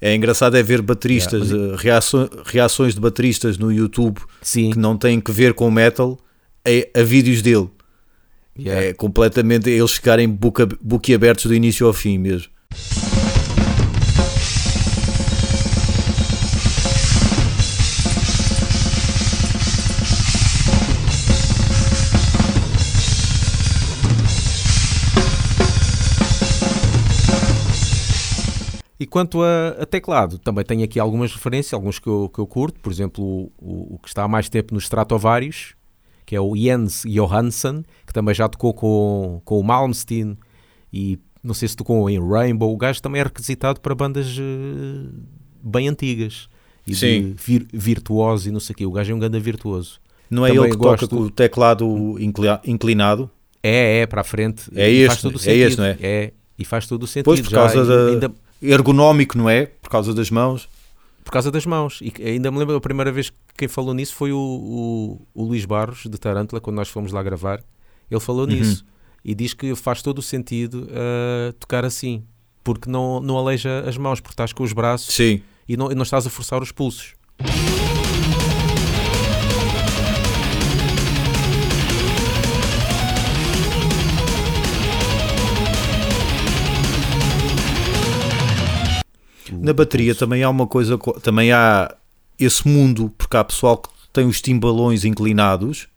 É 0.00 0.14
engraçado 0.14 0.56
é 0.56 0.62
ver 0.62 0.80
bateristas, 0.80 1.50
Yeah, 1.50 1.74
eh, 1.74 1.76
reaço- 1.76 2.30
reações 2.44 2.94
de 2.94 3.00
bateristas 3.00 3.58
no 3.58 3.72
YouTube 3.72 4.20
Sim. 4.40 4.70
que 4.70 4.78
não 4.78 4.96
têm 4.96 5.20
que 5.20 5.32
ver 5.32 5.54
com 5.54 5.68
metal 5.72 6.16
a, 6.64 7.00
a 7.00 7.02
vídeos 7.02 7.42
dele. 7.42 7.68
yeah. 8.56 8.86
É 8.86 8.92
completamente 8.92 9.68
eles 9.68 9.90
ficarem 9.92 10.28
boca, 10.28 10.68
boquiabertos 10.80 11.46
do 11.46 11.54
início 11.54 11.84
ao 11.84 11.92
fim 11.92 12.16
mesmo. 12.18 12.48
Quanto 29.08 29.42
a, 29.42 29.68
a 29.80 29.86
teclado, 29.86 30.38
também 30.38 30.64
tenho 30.64 30.84
aqui 30.84 31.00
algumas 31.00 31.32
referências, 31.32 31.72
alguns 31.74 31.98
que 31.98 32.06
eu, 32.08 32.30
que 32.32 32.38
eu 32.38 32.46
curto, 32.46 32.78
por 32.80 32.92
exemplo, 32.92 33.24
o, 33.24 33.52
o- 33.58 33.94
o 33.94 33.98
que 33.98 34.08
está 34.08 34.24
há 34.24 34.28
mais 34.28 34.48
tempo 34.48 34.74
nos 34.74 34.84
Stratovarius, 34.84 35.74
que 36.26 36.36
é 36.36 36.40
o 36.40 36.54
Jens 36.56 37.02
Johansson, 37.06 37.82
que 38.06 38.12
também 38.12 38.34
já 38.34 38.48
tocou 38.48 38.72
com, 38.74 39.40
com 39.44 39.58
o 39.58 39.62
Malmsteen 39.64 40.36
e 40.92 41.18
não 41.42 41.54
sei 41.54 41.68
se 41.68 41.76
tocou 41.76 42.08
em 42.10 42.18
Rainbow. 42.20 42.72
O 42.72 42.76
gajo 42.76 43.00
também 43.00 43.20
é 43.20 43.24
requisitado 43.24 43.80
para 43.80 43.94
bandas 43.94 44.26
eh, 44.38 45.08
bem 45.62 45.88
antigas 45.88 46.48
e 46.86 46.94
Sim. 46.94 47.34
vir, 47.36 47.66
virtuoso 47.72 48.48
e 48.48 48.52
não 48.52 48.60
sei 48.60 48.74
o 48.74 48.76
quê. 48.76 48.86
O 48.86 48.92
gajo 48.92 49.12
é 49.12 49.14
um 49.14 49.18
grande 49.18 49.40
virtuoso. 49.40 50.00
Não 50.30 50.44
é 50.44 50.50
Também 50.50 50.64
ele 50.64 50.72
que 50.72 50.76
gosto- 50.76 51.08
toca 51.08 51.16
com 51.16 51.22
o 51.22 51.30
teclado 51.30 52.16
inclina- 52.20 52.60
inclinado? 52.66 53.30
É, 53.62 54.00
é, 54.00 54.06
para 54.06 54.20
a 54.20 54.24
frente. 54.24 54.64
É 54.74 54.90
este, 54.90 55.26
é 55.48 55.54
este, 55.56 55.78
não 55.78 55.84
é? 55.86 55.96
É, 56.00 56.32
e 56.58 56.64
faz 56.64 56.86
todo 56.86 57.02
o 57.04 57.06
sentido. 57.06 57.24
Pois, 57.24 57.40
por 57.40 57.50
Já 57.50 57.56
causa 57.56 57.84
da- 57.86 58.12
ainda- 58.12 58.32
Ergonómico, 58.62 59.36
não 59.38 59.48
é? 59.48 59.66
Por 59.66 59.90
causa 59.90 60.12
das 60.14 60.30
mãos. 60.30 60.68
Por 61.24 61.30
causa 61.32 61.50
das 61.50 61.66
mãos. 61.66 62.00
E 62.02 62.12
ainda 62.22 62.50
me 62.50 62.58
lembro 62.58 62.74
a 62.76 62.80
primeira 62.80 63.12
vez 63.12 63.30
que 63.30 63.36
quem 63.56 63.68
falou 63.68 63.92
nisso 63.94 64.14
foi 64.14 64.32
o, 64.32 64.38
o, 64.38 65.26
o 65.34 65.44
Luís 65.44 65.64
Barros, 65.64 66.04
de 66.06 66.18
Tarântula, 66.18 66.60
quando 66.60 66.76
nós 66.76 66.88
fomos 66.88 67.12
lá 67.12 67.22
gravar. 67.22 67.62
Ele 68.10 68.20
falou 68.20 68.42
Uhum. 68.46 68.52
nisso. 68.52 68.84
E 69.24 69.34
diz 69.34 69.52
que 69.52 69.74
faz 69.74 70.00
todo 70.00 70.18
o 70.18 70.22
sentido 70.22 70.88
uh, 70.90 71.52
tocar 71.54 71.84
assim. 71.84 72.24
Porque 72.64 72.88
não, 72.90 73.20
não 73.20 73.36
aleija 73.36 73.80
as 73.86 73.96
mãos, 73.98 74.20
porque 74.20 74.32
estás 74.32 74.52
com 74.52 74.62
os 74.62 74.72
braços 74.72 75.14
Sim. 75.14 75.42
e 75.68 75.76
não, 75.76 75.90
e 75.92 75.94
não 75.94 76.02
estás 76.02 76.26
a 76.26 76.30
forçar 76.30 76.62
os 76.62 76.72
pulsos. 76.72 77.14
Na 89.62 89.72
bateria 89.72 90.14
também 90.14 90.42
há 90.42 90.50
uma 90.50 90.66
coisa, 90.66 90.96
co- 90.98 91.18
também 91.20 91.52
há 91.52 91.94
esse 92.38 92.66
mundo, 92.66 93.12
porque 93.18 93.36
há 93.36 93.44
pessoal 93.44 93.76
que 93.78 93.88
tem 94.12 94.26
os 94.26 94.40
timbalões 94.40 95.04
inclinados 95.04 95.88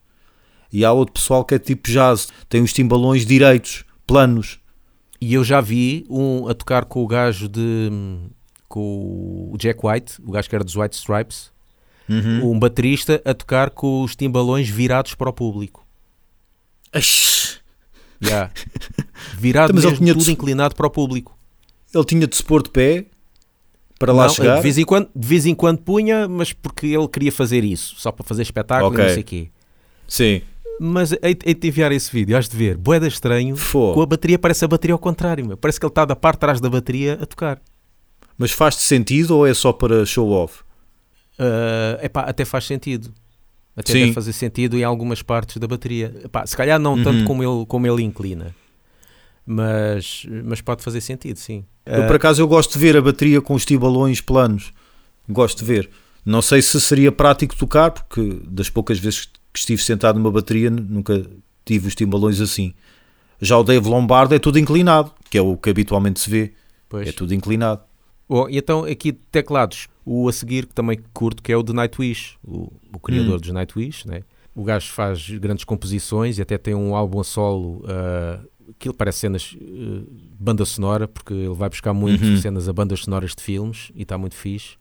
e 0.72 0.84
há 0.86 0.92
outro 0.92 1.14
pessoal 1.14 1.44
que 1.46 1.56
é 1.56 1.60
tipo 1.60 1.90
jazz, 1.90 2.30
tem 2.50 2.62
os 2.62 2.74
timbalões 2.74 3.26
direitos, 3.26 3.84
planos. 4.08 4.60
E 5.20 5.34
eu 5.34 5.44
já 5.44 5.62
vi 5.62 6.06
um 6.10 6.48
a 6.48 6.54
tocar 6.54 6.86
com 6.86 7.04
o 7.04 7.08
gajo 7.08 7.48
de. 7.48 7.90
com 8.68 9.50
o 9.52 9.58
Jack 9.58 9.80
White, 9.86 10.14
o 10.26 10.32
gajo 10.32 10.50
que 10.50 10.56
era 10.56 10.64
dos 10.64 10.76
White 10.76 10.96
Stripes, 10.96 11.52
Uhum. 12.10 12.52
um 12.52 12.60
baterista 12.60 13.22
a 13.24 13.34
tocar 13.34 13.70
com 13.70 14.02
os 14.04 14.16
timbalões 14.16 14.68
virados 14.70 15.14
para 15.14 15.30
o 15.30 15.34
público. 15.34 15.86
Aix, 16.92 17.60
Yeah. 18.24 18.52
Virado 19.38 19.74
mas 19.74 19.84
ele 19.84 19.92
mesmo, 19.94 20.06
tinha 20.06 20.14
tudo 20.14 20.26
de- 20.26 20.32
inclinado 20.32 20.76
para 20.76 20.86
o 20.88 20.90
público. 20.92 21.36
Ele 21.94 22.06
tinha 22.06 22.28
de 22.28 22.36
se 22.36 22.44
pôr 22.44 22.62
de 22.62 22.70
pé 22.70 23.06
para 24.02 24.14
lá 24.14 24.24
Não, 24.28 24.34
chegar. 24.34 24.56
De 24.58 24.62
vez, 24.62 24.78
em 24.78 24.84
quando, 24.86 25.10
de 25.16 25.28
vez 25.28 25.46
em 25.46 25.56
quando 25.56 25.80
punha, 25.80 26.28
mas 26.28 26.52
porque 26.54 26.88
ele 26.88 27.08
queria 27.08 27.32
fazer 27.32 27.64
isso, 27.64 27.96
só 27.98 28.12
para 28.12 28.26
fazer 28.26 28.42
espetáculo 28.42 28.92
Ok. 28.92 29.04
e 29.04 29.08
não 29.08 29.14
sei 29.14 29.22
o 29.22 29.26
quê. 29.26 29.50
Sim. 30.08 30.42
Mas 30.80 31.12
hei 31.22 31.36
de 31.36 31.68
enviar 31.68 31.92
esse 31.92 32.12
vídeo, 32.12 32.36
has 32.36 32.50
de 32.50 32.58
ver. 32.58 32.76
Boeda 32.76 33.08
estranho. 33.08 33.56
Fô. 33.56 33.94
Com 33.94 34.02
a 34.02 34.06
bateria, 34.06 34.40
parece 34.40 34.66
a 34.66 34.68
bateria 34.68 34.94
ao 34.94 35.00
contrário. 35.00 35.46
meu. 35.46 35.56
Parece 35.56 35.80
que 35.80 35.86
ele 35.86 35.92
está 35.92 36.06
da 36.06 36.16
parte 36.16 36.38
de 36.38 36.40
trás 36.42 36.60
da 36.60 36.70
bateria 36.70 37.20
a 37.22 37.26
tocar. 37.26 37.62
Mas 38.38 38.52
faz-te 38.52 38.82
sentido 38.82 39.38
ou 39.38 39.46
é 39.48 39.54
só 39.54 39.72
para 39.72 40.04
show 40.06 40.30
off? 40.32 40.64
Ah, 41.38 42.00
epá, 42.02 42.22
até 42.22 42.44
faz 42.46 42.66
sentido. 42.66 43.14
Até 43.76 43.94
Sim. 43.94 44.00
deve 44.02 44.14
fazer 44.14 44.34
sentido 44.34 44.78
em 44.78 44.84
algumas 44.84 45.22
partes 45.22 45.58
da 45.58 45.68
bateria. 45.68 46.14
Epá, 46.26 46.46
se 46.46 46.58
calhar 46.58 46.80
não 46.80 46.96
tanto 47.02 47.20
Uhum. 47.20 47.26
como 47.26 47.44
ele, 47.44 47.66
como 47.68 47.88
ele 47.88 48.02
inclina. 48.04 48.54
Mas, 49.46 50.26
mas 50.46 50.62
pode 50.62 50.84
fazer 50.84 51.02
sentido, 51.02 51.38
sim. 51.38 51.64
Eu, 51.86 52.06
por 52.08 52.16
acaso, 52.16 52.42
eu 52.42 52.48
gosto 52.48 52.74
de 52.74 52.80
ver 52.80 52.96
a 52.96 53.02
bateria 53.02 53.42
com 53.42 53.54
os 53.54 53.66
tibalões 53.66 54.22
planos. 54.22 54.72
Gosto 55.28 55.60
de 55.60 55.66
ver. 55.66 55.90
Não 56.26 56.42
sei 56.42 56.62
se 56.62 56.80
seria 56.80 57.12
prático 57.12 57.56
tocar, 57.56 57.92
porque 57.92 58.40
das 58.48 58.70
poucas 58.70 59.00
vezes 59.00 59.26
que 59.52 59.60
estive 59.60 59.82
sentado 59.82 60.20
numa 60.20 60.32
bateria 60.32 60.70
nunca 60.70 61.26
tive 61.66 61.88
os 61.88 61.96
timbalões 61.96 62.40
assim. 62.40 62.74
Já 63.42 63.58
o 63.58 63.64
Dave 63.64 63.88
Lombardo 63.90 64.36
é 64.36 64.40
tudo 64.40 64.60
inclinado, 64.60 65.12
que 65.30 65.38
é 65.38 65.42
o 65.42 65.58
que 65.58 65.70
habitualmente 65.70 66.20
se 66.20 66.30
vê. 66.30 66.54
pois. 66.88 67.08
É 67.08 67.12
tudo 67.12 67.34
inclinado. 67.34 67.82
Bom, 68.30 68.48
e 68.48 68.58
então 68.58 68.86
aqui 68.86 69.12
teclados, 69.12 69.88
o 70.06 70.30
a 70.30 70.34
seguir 70.34 70.66
que 70.68 70.74
também 70.74 71.00
curto, 71.14 71.42
que 71.42 71.52
é 71.52 71.58
o 71.58 71.64
de 71.64 71.74
Nightwish, 71.74 72.38
o, 72.44 72.72
o 72.94 73.00
criador 73.00 73.36
Hum. 73.38 73.42
dos 73.42 73.50
Nightwish, 73.52 74.08
né? 74.08 74.22
O 74.56 74.64
gajo 74.64 74.92
faz 74.92 75.28
grandes 75.32 75.64
composições 75.66 76.38
e 76.38 76.42
até 76.42 76.58
tem 76.58 76.76
um 76.76 76.94
álbum 76.96 77.20
a 77.20 77.24
solo, 77.24 77.84
ah, 77.88 78.40
aquilo 78.76 78.94
parece 78.94 79.20
cenas 79.20 79.56
ah, 79.60 80.04
banda 80.40 80.66
sonora, 80.66 81.08
porque 81.08 81.34
ele 81.34 81.54
vai 81.54 81.70
buscar 81.70 81.94
muito 81.94 82.24
Uhum. 82.24 82.38
cenas 82.38 82.68
a 82.68 82.74
bandas 82.74 83.02
sonoras 83.02 83.36
de 83.36 83.42
filmes 83.44 83.92
e 83.96 84.02
está 84.04 84.18
muito 84.18 84.36
fixe. 84.36 84.76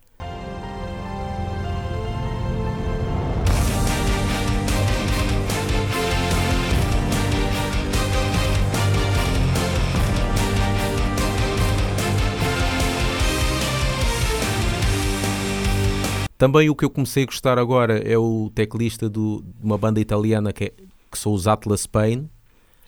Também 16.39 16.71
o 16.71 16.75
que 16.75 16.85
eu 16.87 16.91
comecei 16.91 17.25
a 17.25 17.27
gostar 17.27 17.59
agora 17.59 17.99
é 17.99 18.17
o 18.17 18.51
teclista 18.55 19.11
do- 19.11 19.43
de 19.43 19.63
uma 19.67 19.77
banda 19.77 20.01
italiana 20.01 20.53
que, 20.55 20.65
é- 20.65 20.73
que 21.11 21.19
são 21.19 21.33
os 21.35 21.47
Atlas 21.47 21.87
Pain. 21.87 22.31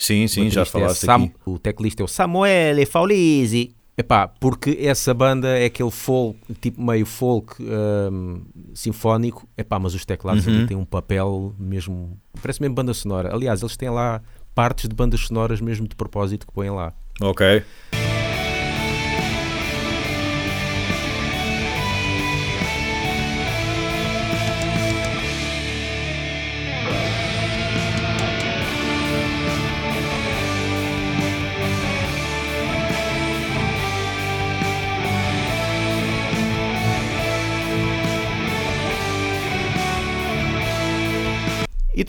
Sim, 0.03 0.27
sim, 0.27 0.51
já 0.51 0.61
baterista 0.63 0.79
é 0.79 0.81
falaste 0.81 1.07
Sam- 1.07 1.15
aqui. 1.25 1.33
O 1.47 1.59
teclista 1.59 2.03
é 2.03 2.05
o 2.05 2.09
Samuele 2.09 2.85
Faulisi. 2.87 3.71
Epá, 3.97 4.27
porque 4.27 4.79
essa 4.81 5.13
banda 5.13 5.49
é 5.59 5.67
aquele 5.67 5.91
folk, 5.91 6.39
tipo 6.61 6.83
meio 6.83 7.05
folk 7.07 7.55
hum, 7.63 8.43
sinfónico. 8.75 9.47
Epá, 9.57 9.79
mas 9.79 9.95
os 9.95 10.05
teclados 10.05 10.47
Uhum. 10.47 10.55
ali 10.59 10.67
têm 10.67 10.77
um 10.77 10.85
papel 10.85 11.55
mesmo. 11.59 12.19
Parece 12.41 12.61
mesmo 12.61 12.75
banda 12.75 12.93
sonora. 12.95 13.33
Aliás, 13.35 13.61
eles 13.63 13.77
têm 13.77 13.91
lá 13.91 14.21
partes 14.55 14.89
de 14.89 14.95
bandas 14.95 15.21
sonoras 15.21 15.61
mesmo 15.61 15.87
de 15.87 15.95
propósito 15.95 16.47
que 16.47 16.53
põem 16.53 16.71
lá. 16.71 16.93
Ok. 17.21 17.63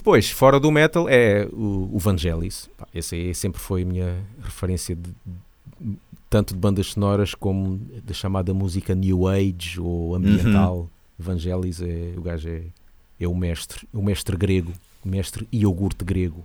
Depois, 0.04 0.28
fora 0.30 0.60
do 0.60 0.70
metal, 0.70 1.08
é 1.08 1.48
o, 1.50 1.88
o 1.94 1.98
Vangelis. 1.98 2.68
Pá, 2.76 2.86
esse 2.94 3.14
aí 3.14 3.34
sempre 3.34 3.58
foi 3.58 3.82
a 3.82 3.86
minha 3.86 4.16
referência 4.42 4.94
de- 4.94 5.02
de- 5.80 5.96
tanto 6.28 6.52
de 6.52 6.60
bandas 6.60 6.88
sonoras 6.88 7.34
como 7.34 7.80
da 8.04 8.12
chamada 8.12 8.52
música 8.52 8.94
New 8.94 9.26
Age 9.26 9.80
ou 9.80 10.14
ambiental. 10.14 10.90
Vangelis 11.18 11.80
é 11.80 12.12
o 12.16 12.20
gajo 12.20 12.48
é, 12.50 12.62
é 13.18 13.26
o 13.26 13.34
mestre, 13.34 13.88
o 13.94 14.02
mestre 14.02 14.36
grego, 14.36 14.72
o 15.04 15.08
mestre 15.08 15.48
iogurte 15.50 16.04
grego. 16.04 16.44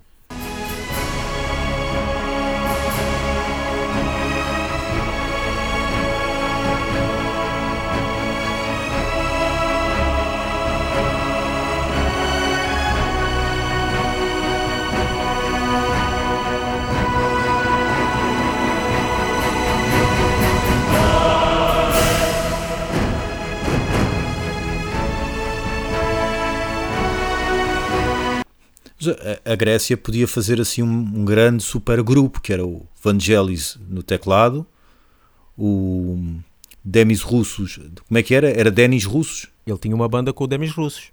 Mas 29.00 29.08
a, 29.46 29.54
a 29.54 29.56
Grécia 29.56 29.96
podia 29.96 30.28
fazer 30.28 30.60
assim 30.60 30.84
um, 30.84 30.88
um 30.90 31.26
grande 31.26 31.64
supergrupo, 31.64 32.42
que 32.42 32.52
era 32.54 32.66
o 32.66 32.86
Vangelis 33.02 33.78
no 33.90 34.04
teclado, 34.04 34.66
o 35.58 36.18
Demis 36.84 37.22
Russos, 37.22 37.80
como 38.08 38.18
é 38.18 38.24
que 38.24 38.34
era? 38.34 38.50
Era 38.50 38.72
Denis 38.72 39.06
Russos? 39.06 39.48
Ele 39.66 39.78
tinha 39.78 39.96
uma 39.96 40.08
banda 40.08 40.32
com 40.34 40.44
o 40.44 40.48
Demis 40.48 40.72
Russos. 40.72 41.12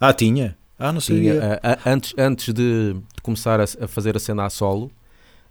Ah, 0.00 0.12
tinha? 0.12 0.56
Ah, 0.78 0.92
não 0.92 1.00
Tinha, 1.00 1.34
sabia. 1.34 1.60
a- 1.62 1.72
a- 1.72 1.90
antes, 1.92 2.14
antes 2.18 2.52
de, 2.52 2.92
de 2.94 3.22
começar 3.22 3.60
a, 3.60 3.64
a 3.64 3.88
fazer 3.88 4.16
a 4.16 4.20
cena 4.20 4.44
a 4.44 4.50
solo, 4.50 4.90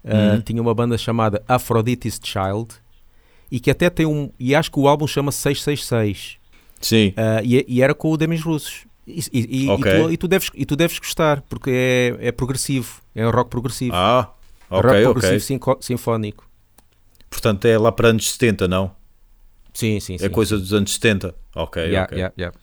ah, 0.04 0.34
Uhum. 0.36 0.42
tinha 0.42 0.62
uma 0.62 0.74
banda 0.74 0.98
chamada 0.98 1.44
Aphrodite's 1.48 2.20
Child 2.24 2.76
e 3.52 3.60
que 3.60 3.72
até 3.72 3.90
tem 3.90 4.06
um. 4.06 4.30
E 4.40 4.54
acho 4.54 4.72
que 4.72 4.80
o 4.80 4.88
álbum 4.88 5.08
chama 5.08 5.32
666. 5.32 6.38
Sim. 6.80 7.12
Ah, 7.18 7.42
e, 7.44 7.66
e 7.68 7.82
era 7.82 7.96
com 7.96 8.12
o 8.12 8.18
Demis 8.18 8.42
Russos. 8.44 8.86
E, 9.08 9.20
e- 9.32 9.66
e- 9.66 9.70
Ok. 9.70 9.92
e 9.92 10.04
tu, 10.04 10.12
e 10.14 10.18
tu 10.18 10.28
deves, 10.28 10.50
e 10.56 10.66
tu 10.66 10.76
deves 10.76 10.98
gostar, 11.00 11.42
porque 11.44 11.70
é, 12.22 12.28
é 12.28 12.32
progressivo, 12.32 13.02
é 13.14 13.26
um 13.28 13.30
rock 13.32 13.50
progressivo. 13.50 13.96
Ah, 13.96 14.34
rock 14.70 14.88
ok, 14.88 15.04
progressivo 15.04 15.36
ok. 15.36 15.40
sinco- 15.40 15.78
sinfónico. 15.82 16.48
Portanto 17.30 17.66
é 17.66 17.78
lá 17.78 17.92
para 17.92 18.10
anos 18.10 18.32
70, 18.32 18.68
não? 18.68 18.96
Sim, 19.74 20.00
sim, 20.00 20.18
sim. 20.18 20.26
É 20.26 20.30
coisa 20.30 20.58
dos 20.58 20.74
anos 20.74 20.94
70. 20.94 21.36
Ok, 21.54 21.82
Yeah, 21.84 22.06
ok. 22.06 22.18
yeah, 22.18 22.34
yeah. 22.38 22.58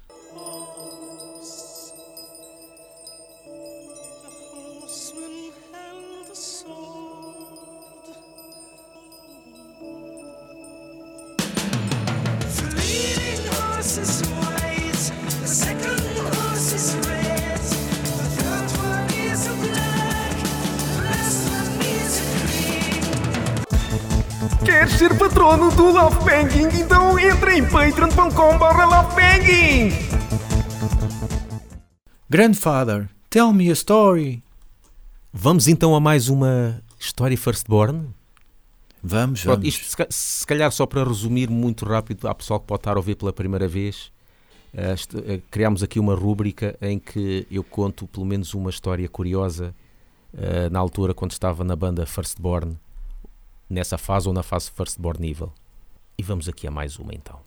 Grandfather, 32.29 33.09
tell 33.31 33.53
me 33.53 33.71
a 33.71 33.73
story. 33.75 34.43
Vamos 35.33 35.69
então 35.69 35.95
a 35.95 36.01
mais 36.01 36.29
uma 36.29 36.83
história 36.99 37.37
Firstborn? 37.37 38.09
Vamos, 39.03 39.43
Pronto, 39.43 39.57
vamos. 39.61 39.75
isto 39.75 39.85
se 39.89 39.97
ca- 39.97 40.07
se 40.11 40.47
calhar 40.47 40.71
só 40.71 40.87
para 40.87 41.05
resumir 41.05 41.51
muito 41.51 41.85
rápido, 41.85 42.29
há 42.29 42.35
pessoal 42.35 42.61
que 42.61 42.67
pode 42.67 42.81
estar 42.81 42.93
a 42.93 42.97
ouvir 42.99 43.17
pela 43.17 43.33
primeira 43.33 43.67
vez. 43.69 44.11
eh, 44.75 44.95
eh, 45.27 45.41
criámos 45.51 45.83
aqui 45.83 46.01
uma 46.01 46.15
rúbrica 46.15 46.77
em 46.81 46.99
que 46.99 47.47
eu 47.51 47.63
conto 47.63 48.07
pelo 48.07 48.25
menos 48.25 48.55
uma 48.55 48.71
história 48.71 49.07
curiosa 49.09 49.75
eh, 50.37 50.71
na 50.71 50.79
altura 50.79 51.13
quando 51.13 51.33
estava 51.33 51.63
na 51.63 51.77
banda 51.77 52.07
Firstborn, 52.07 52.79
nessa 53.69 53.99
fase 53.99 54.29
ou 54.29 54.33
na 54.35 54.43
fase 54.43 54.71
Firstborn 54.71 55.29
Evil. 55.31 55.53
E 56.17 56.23
vamos 56.23 56.49
aqui 56.49 56.67
a 56.67 56.71
mais 56.71 56.99
uma 56.99 57.13
então. 57.15 57.39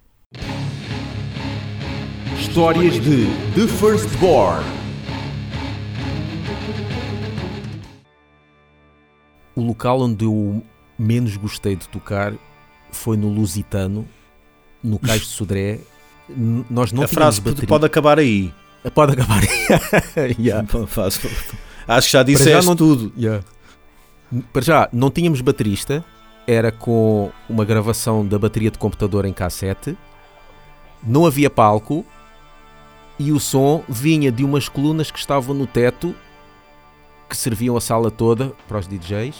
Histórias 2.39 2.93
de 3.01 3.25
The 3.55 3.67
Firstborn. 3.67 4.63
O 9.55 9.61
local 9.61 10.01
onde 10.01 10.25
eu 10.25 10.61
menos 10.97 11.37
gostei 11.37 11.75
de 11.75 11.87
tocar 11.89 12.33
foi 12.91 13.17
no 13.17 13.29
Lusitano, 13.29 14.07
no 14.83 14.99
Cais 14.99 15.21
de 15.21 15.27
Sodré. 15.27 15.79
Nós 16.69 16.91
não 16.91 17.03
a 17.03 17.07
frase 17.07 17.39
bateria. 17.41 17.67
pode 17.67 17.85
acabar 17.85 18.19
aí. 18.19 18.53
Pode 18.93 19.13
acabar. 19.13 19.41
Yeah. 20.39 20.65
Acho 21.87 22.07
que 22.07 22.13
já 22.13 22.19
Para 22.19 22.23
disseste 22.23 22.51
já 22.51 22.61
não- 22.63 22.75
tudo. 22.75 23.11
Yeah. 23.17 23.43
Para 24.51 24.61
já, 24.61 24.89
não 24.91 25.09
tínhamos 25.11 25.39
baterista, 25.41 26.03
era 26.47 26.71
com 26.71 27.31
uma 27.49 27.63
gravação 27.63 28.25
da 28.25 28.37
bateria 28.39 28.71
de 28.71 28.77
computador 28.77 29.25
em 29.25 29.33
cassete, 29.33 29.95
não 31.03 31.25
havia 31.25 31.49
palco 31.49 32.05
e 33.17 33.31
o 33.31 33.39
som 33.39 33.83
vinha 33.87 34.31
de 34.31 34.43
umas 34.43 34.67
colunas 34.67 35.09
que 35.09 35.19
estavam 35.19 35.55
no 35.55 35.65
teto 35.65 36.15
que 37.29 37.35
serviam 37.35 37.75
a 37.75 37.81
sala 37.81 38.11
toda 38.11 38.53
para 38.67 38.79
os 38.79 38.87
DJs. 38.87 39.35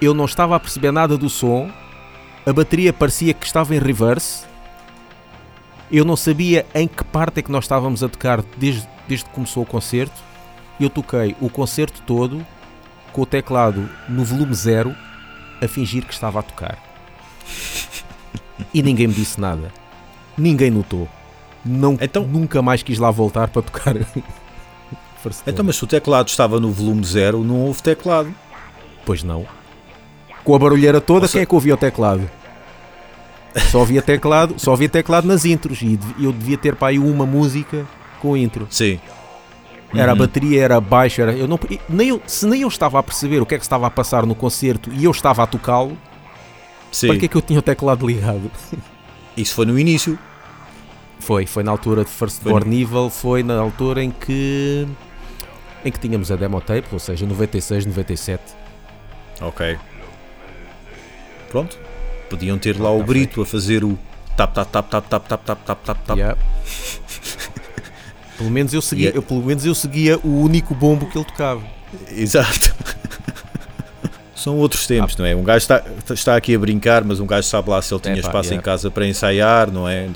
Eu 0.00 0.14
não 0.14 0.24
estava 0.24 0.56
a 0.56 0.60
perceber 0.60 0.92
nada 0.92 1.16
do 1.16 1.28
som. 1.28 1.70
A 2.46 2.52
bateria 2.52 2.92
parecia 2.92 3.34
que 3.34 3.44
estava 3.44 3.74
em 3.74 3.78
reverse. 3.78 4.44
Eu 5.90 6.04
não 6.04 6.16
sabia 6.16 6.64
em 6.74 6.86
que 6.86 7.02
parte 7.04 7.40
é 7.40 7.42
que 7.42 7.50
nós 7.50 7.64
estávamos 7.64 8.02
a 8.02 8.08
tocar 8.08 8.42
desde, 8.56 8.88
desde 9.08 9.26
que 9.26 9.32
começou 9.32 9.62
o 9.62 9.66
concerto. 9.66 10.22
Eu 10.78 10.88
toquei 10.88 11.36
o 11.40 11.50
concerto 11.50 12.00
todo 12.06 12.46
com 13.12 13.22
o 13.22 13.26
teclado 13.26 13.88
no 14.08 14.24
volume 14.24 14.54
zero 14.54 14.94
a 15.60 15.68
fingir 15.68 16.06
que 16.06 16.14
estava 16.14 16.40
a 16.40 16.42
tocar. 16.42 16.78
E 18.72 18.82
ninguém 18.82 19.08
me 19.08 19.14
disse 19.14 19.40
nada. 19.40 19.72
Ninguém 20.40 20.70
notou. 20.70 21.06
Não, 21.64 21.98
Então- 22.00 22.24
nunca 22.26 22.62
mais 22.62 22.82
quis 22.82 22.98
lá 22.98 23.10
voltar 23.10 23.48
para 23.48 23.62
tocar. 23.62 23.94
Então, 25.46 25.62
mas 25.62 25.76
se 25.76 25.84
o 25.84 25.86
teclado 25.86 26.28
estava 26.28 26.58
no 26.58 26.70
volume 26.72 27.04
zero, 27.04 27.44
não 27.44 27.56
houve 27.66 27.82
teclado. 27.82 28.34
Pois 29.04 29.22
não. 29.22 29.44
Com 30.42 30.54
a 30.54 30.58
barulheira 30.58 30.98
toda, 30.98 31.28
quem 31.28 31.42
é 31.42 31.44
que 31.46 31.54
ouvia 31.54 31.74
o 31.74 31.76
teclado? 31.76 32.22
Só 33.70 33.82
havia 33.82 34.00
teclado, 34.00 34.54
só 34.56 34.72
havia 34.72 34.88
teclado 34.88 35.26
nas 35.28 35.44
intros 35.44 35.82
e 35.82 35.98
eu 36.18 36.32
devia 36.32 36.56
ter 36.56 36.74
para 36.74 36.88
aí 36.88 36.98
uma 36.98 37.26
música 37.26 37.84
com 38.18 38.34
intro. 38.34 38.66
Sim. 38.70 38.98
Era 39.92 40.12
a 40.12 40.14
Uhum. 40.14 40.20
bateria, 40.20 40.62
era 40.64 40.80
baixo, 40.80 41.20
era 41.20 41.34
eu 41.34 41.46
não 41.46 41.60
nem 41.86 42.08
eu, 42.08 42.22
se 42.26 42.46
nem 42.46 42.62
eu 42.62 42.68
estava 42.68 42.98
a 42.98 43.02
perceber 43.02 43.42
o 43.42 43.46
que 43.46 43.54
é 43.56 43.58
que 43.58 43.64
estava 43.64 43.86
a 43.88 43.90
passar 43.90 44.24
no 44.24 44.34
concerto 44.34 44.90
e 44.90 45.04
eu 45.04 45.10
estava 45.10 45.42
a 45.42 45.46
tocá-lo, 45.46 45.98
para 47.06 47.16
que 47.18 47.26
é 47.26 47.28
que 47.28 47.36
eu 47.36 47.42
tinha 47.42 47.58
o 47.58 47.62
teclado 47.62 48.06
ligado? 48.06 48.50
Isso 49.36 49.54
foi 49.54 49.66
no 49.66 49.78
início. 49.78 50.18
Foi, 51.20 51.46
foi 51.46 51.62
na 51.62 51.70
altura 51.70 52.04
de 52.04 52.10
First 52.10 52.42
Foi 52.42 52.52
Born 52.52 52.82
Evil, 52.82 53.10
foi 53.10 53.42
na 53.42 53.58
altura 53.58 54.02
em 54.02 54.10
que 54.10 54.86
em 55.84 55.90
que 55.90 55.98
tínhamos 55.98 56.30
a 56.30 56.36
demo 56.36 56.60
tape, 56.60 56.88
ou 56.92 56.98
seja, 56.98 57.26
96, 57.26 57.86
97. 57.86 58.42
Ok. 59.40 59.78
Pronto. 61.50 61.78
Podiam 62.28 62.58
ter 62.58 62.78
lá 62.78 62.92
o 62.92 63.00
Tá 63.00 63.06
Brito 63.06 63.42
a 63.42 63.46
fazer 63.46 63.82
o 63.84 63.98
tap 64.36 64.52
tap 64.54 64.70
tap 64.70 64.88
tap 64.88 65.08
tap 65.08 65.26
tap 65.28 65.44
tap 65.44 65.84
tap 65.84 65.98
tap. 66.06 66.16
Yeah. 66.16 66.38
pelo 68.36 68.50
menos 68.50 68.72
eu 68.72 68.82
seguia, 68.82 69.08
Yeah. 69.08 69.18
eu, 69.18 69.22
pelo 69.22 69.42
menos 69.42 69.64
eu 69.64 69.74
seguia 69.74 70.18
o 70.18 70.42
único 70.42 70.74
bombo 70.74 71.06
que 71.06 71.16
ele 71.16 71.24
tocava. 71.24 71.62
Exato. 72.10 72.74
São 74.34 74.56
outros 74.56 74.86
tempos, 74.86 75.16
não 75.16 75.26
é? 75.26 75.34
Um 75.34 75.42
gajo 75.42 75.58
está, 75.58 75.84
está 76.10 76.36
aqui 76.36 76.54
a 76.54 76.58
brincar, 76.58 77.04
mas 77.04 77.20
um 77.20 77.26
gajo 77.26 77.46
sabe 77.46 77.68
lá 77.68 77.82
se 77.82 77.92
ele 77.92 78.00
tinha 78.00 78.14
Epá, 78.14 78.28
espaço 78.28 78.48
em 78.48 78.52
yeah. 78.52 78.64
casa 78.64 78.90
para 78.90 79.06
ensaiar, 79.06 79.70
não 79.70 79.86
é? 79.86 80.08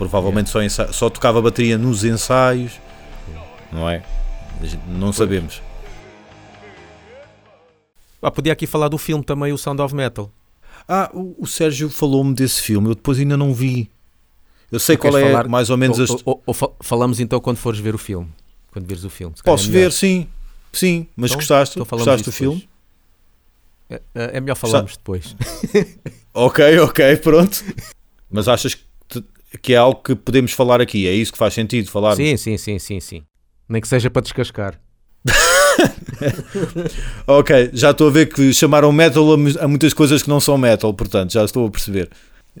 Provavelmente 0.00 0.48
só, 0.48 0.62
ensa- 0.62 0.90
só 0.94 1.10
tocava 1.10 1.42
bateria 1.42 1.76
nos 1.76 2.04
ensaios, 2.04 2.80
não 3.70 3.86
é? 3.86 4.02
Não 4.88 5.12
sabemos. 5.12 5.60
Ah, 8.22 8.30
podia 8.30 8.54
aqui 8.54 8.66
falar 8.66 8.88
do 8.88 8.96
filme 8.96 9.22
também, 9.22 9.52
o 9.52 9.58
Sound 9.58 9.82
of 9.82 9.94
Metal. 9.94 10.30
Ah, 10.88 11.10
o, 11.12 11.34
o 11.38 11.46
Sérgio 11.46 11.90
falou-me 11.90 12.32
desse 12.34 12.62
filme, 12.62 12.88
eu 12.88 12.94
depois 12.94 13.18
ainda 13.18 13.36
não 13.36 13.52
vi. 13.52 13.90
Eu 14.72 14.80
sei 14.80 14.96
Não 14.96 15.02
qual 15.02 15.18
é 15.18 15.30
falar? 15.32 15.48
mais 15.48 15.68
ou 15.68 15.76
menos 15.76 15.98
Ou, 15.98 16.04
as. 16.04 16.10
ou- 16.10 16.20
ou- 16.24 16.42
ou 16.46 16.54
fa- 16.54 16.70
falamos 16.80 17.20
então 17.20 17.38
quando 17.38 17.58
fores 17.58 17.78
ver 17.78 17.94
o 17.94 17.98
filme. 17.98 18.26
Quando 18.72 18.86
vires 18.86 19.04
o 19.04 19.10
filme. 19.10 19.34
Posso 19.44 19.68
é 19.68 19.70
ver, 19.72 19.92
sim. 19.92 20.26
Sim, 20.72 21.06
mas 21.14 21.30
Então- 21.30 21.40
gostaste? 21.40 21.78
então 21.78 21.98
gostaste 21.98 22.24
do 22.24 22.32
filme? 22.32 22.66
depois. 23.90 24.00
É, 24.14 24.38
é 24.38 24.40
melhor 24.40 24.54
falarmos 24.54 24.96
depois. 24.96 25.36
Ok, 26.32 26.78
ok, 26.78 27.16
pronto. 27.18 27.62
Mas 28.30 28.48
achas 28.48 28.74
que, 28.74 28.84
te- 29.08 29.24
que 29.58 29.72
é 29.72 29.76
algo 29.76 30.00
que 30.02 30.14
podemos 30.14 30.52
falar 30.52 30.80
aqui? 30.80 31.06
É 31.06 31.12
isso 31.12 31.32
que 31.32 31.38
faz 31.38 31.54
sentido 31.54 31.90
falar? 31.90 32.14
Sim, 32.16 32.36
sim, 32.36 32.56
sim, 32.56 32.78
sim, 32.78 33.00
sim. 33.00 33.22
Nem 33.68 33.80
que 33.80 33.88
seja 33.88 34.10
para 34.10 34.22
descascar. 34.22 34.80
Ok, 37.26 37.70
já 37.72 37.90
estou 37.90 38.08
a 38.08 38.10
ver 38.10 38.26
que 38.32 38.52
chamaram 38.52 38.92
metal 38.92 39.32
a, 39.32 39.36
mu- 39.36 39.58
a 39.60 39.68
muitas 39.68 39.94
coisas 39.94 40.22
que 40.22 40.28
não 40.28 40.40
são 40.40 40.56
metal, 40.58 40.92
portanto, 40.92 41.32
já 41.32 41.44
estou 41.44 41.66
a 41.66 41.70
perceber. 41.70 42.10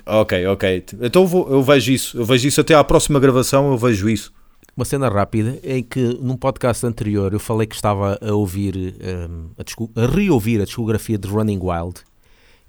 Ok, 0.06 0.46
ok. 0.46 0.84
Então 1.00 1.22
eu, 1.22 1.28
vou- 1.28 1.50
eu 1.50 1.62
vejo 1.62 1.92
isso. 1.92 2.16
Eu 2.18 2.24
vejo 2.24 2.46
isso 2.48 2.60
até 2.60 2.74
à 2.74 2.82
próxima 2.84 3.18
gravação, 3.18 3.70
eu 3.70 3.78
vejo 3.78 4.08
isso. 4.08 4.32
Uma 4.76 4.84
cena 4.84 5.08
rápida 5.08 5.58
em 5.64 5.82
que 5.82 6.00
num 6.22 6.36
podcast 6.36 6.86
anterior 6.86 7.32
eu 7.32 7.40
falei 7.40 7.66
que 7.66 7.74
estava 7.74 8.18
a 8.22 8.32
ouvir, 8.32 8.94
hum, 9.28 9.48
a, 9.58 10.00
a 10.02 10.06
reouvir 10.06 10.60
a 10.60 10.64
discografia 10.64 11.18
de 11.18 11.28
Running 11.28 11.58
Wild 11.60 12.00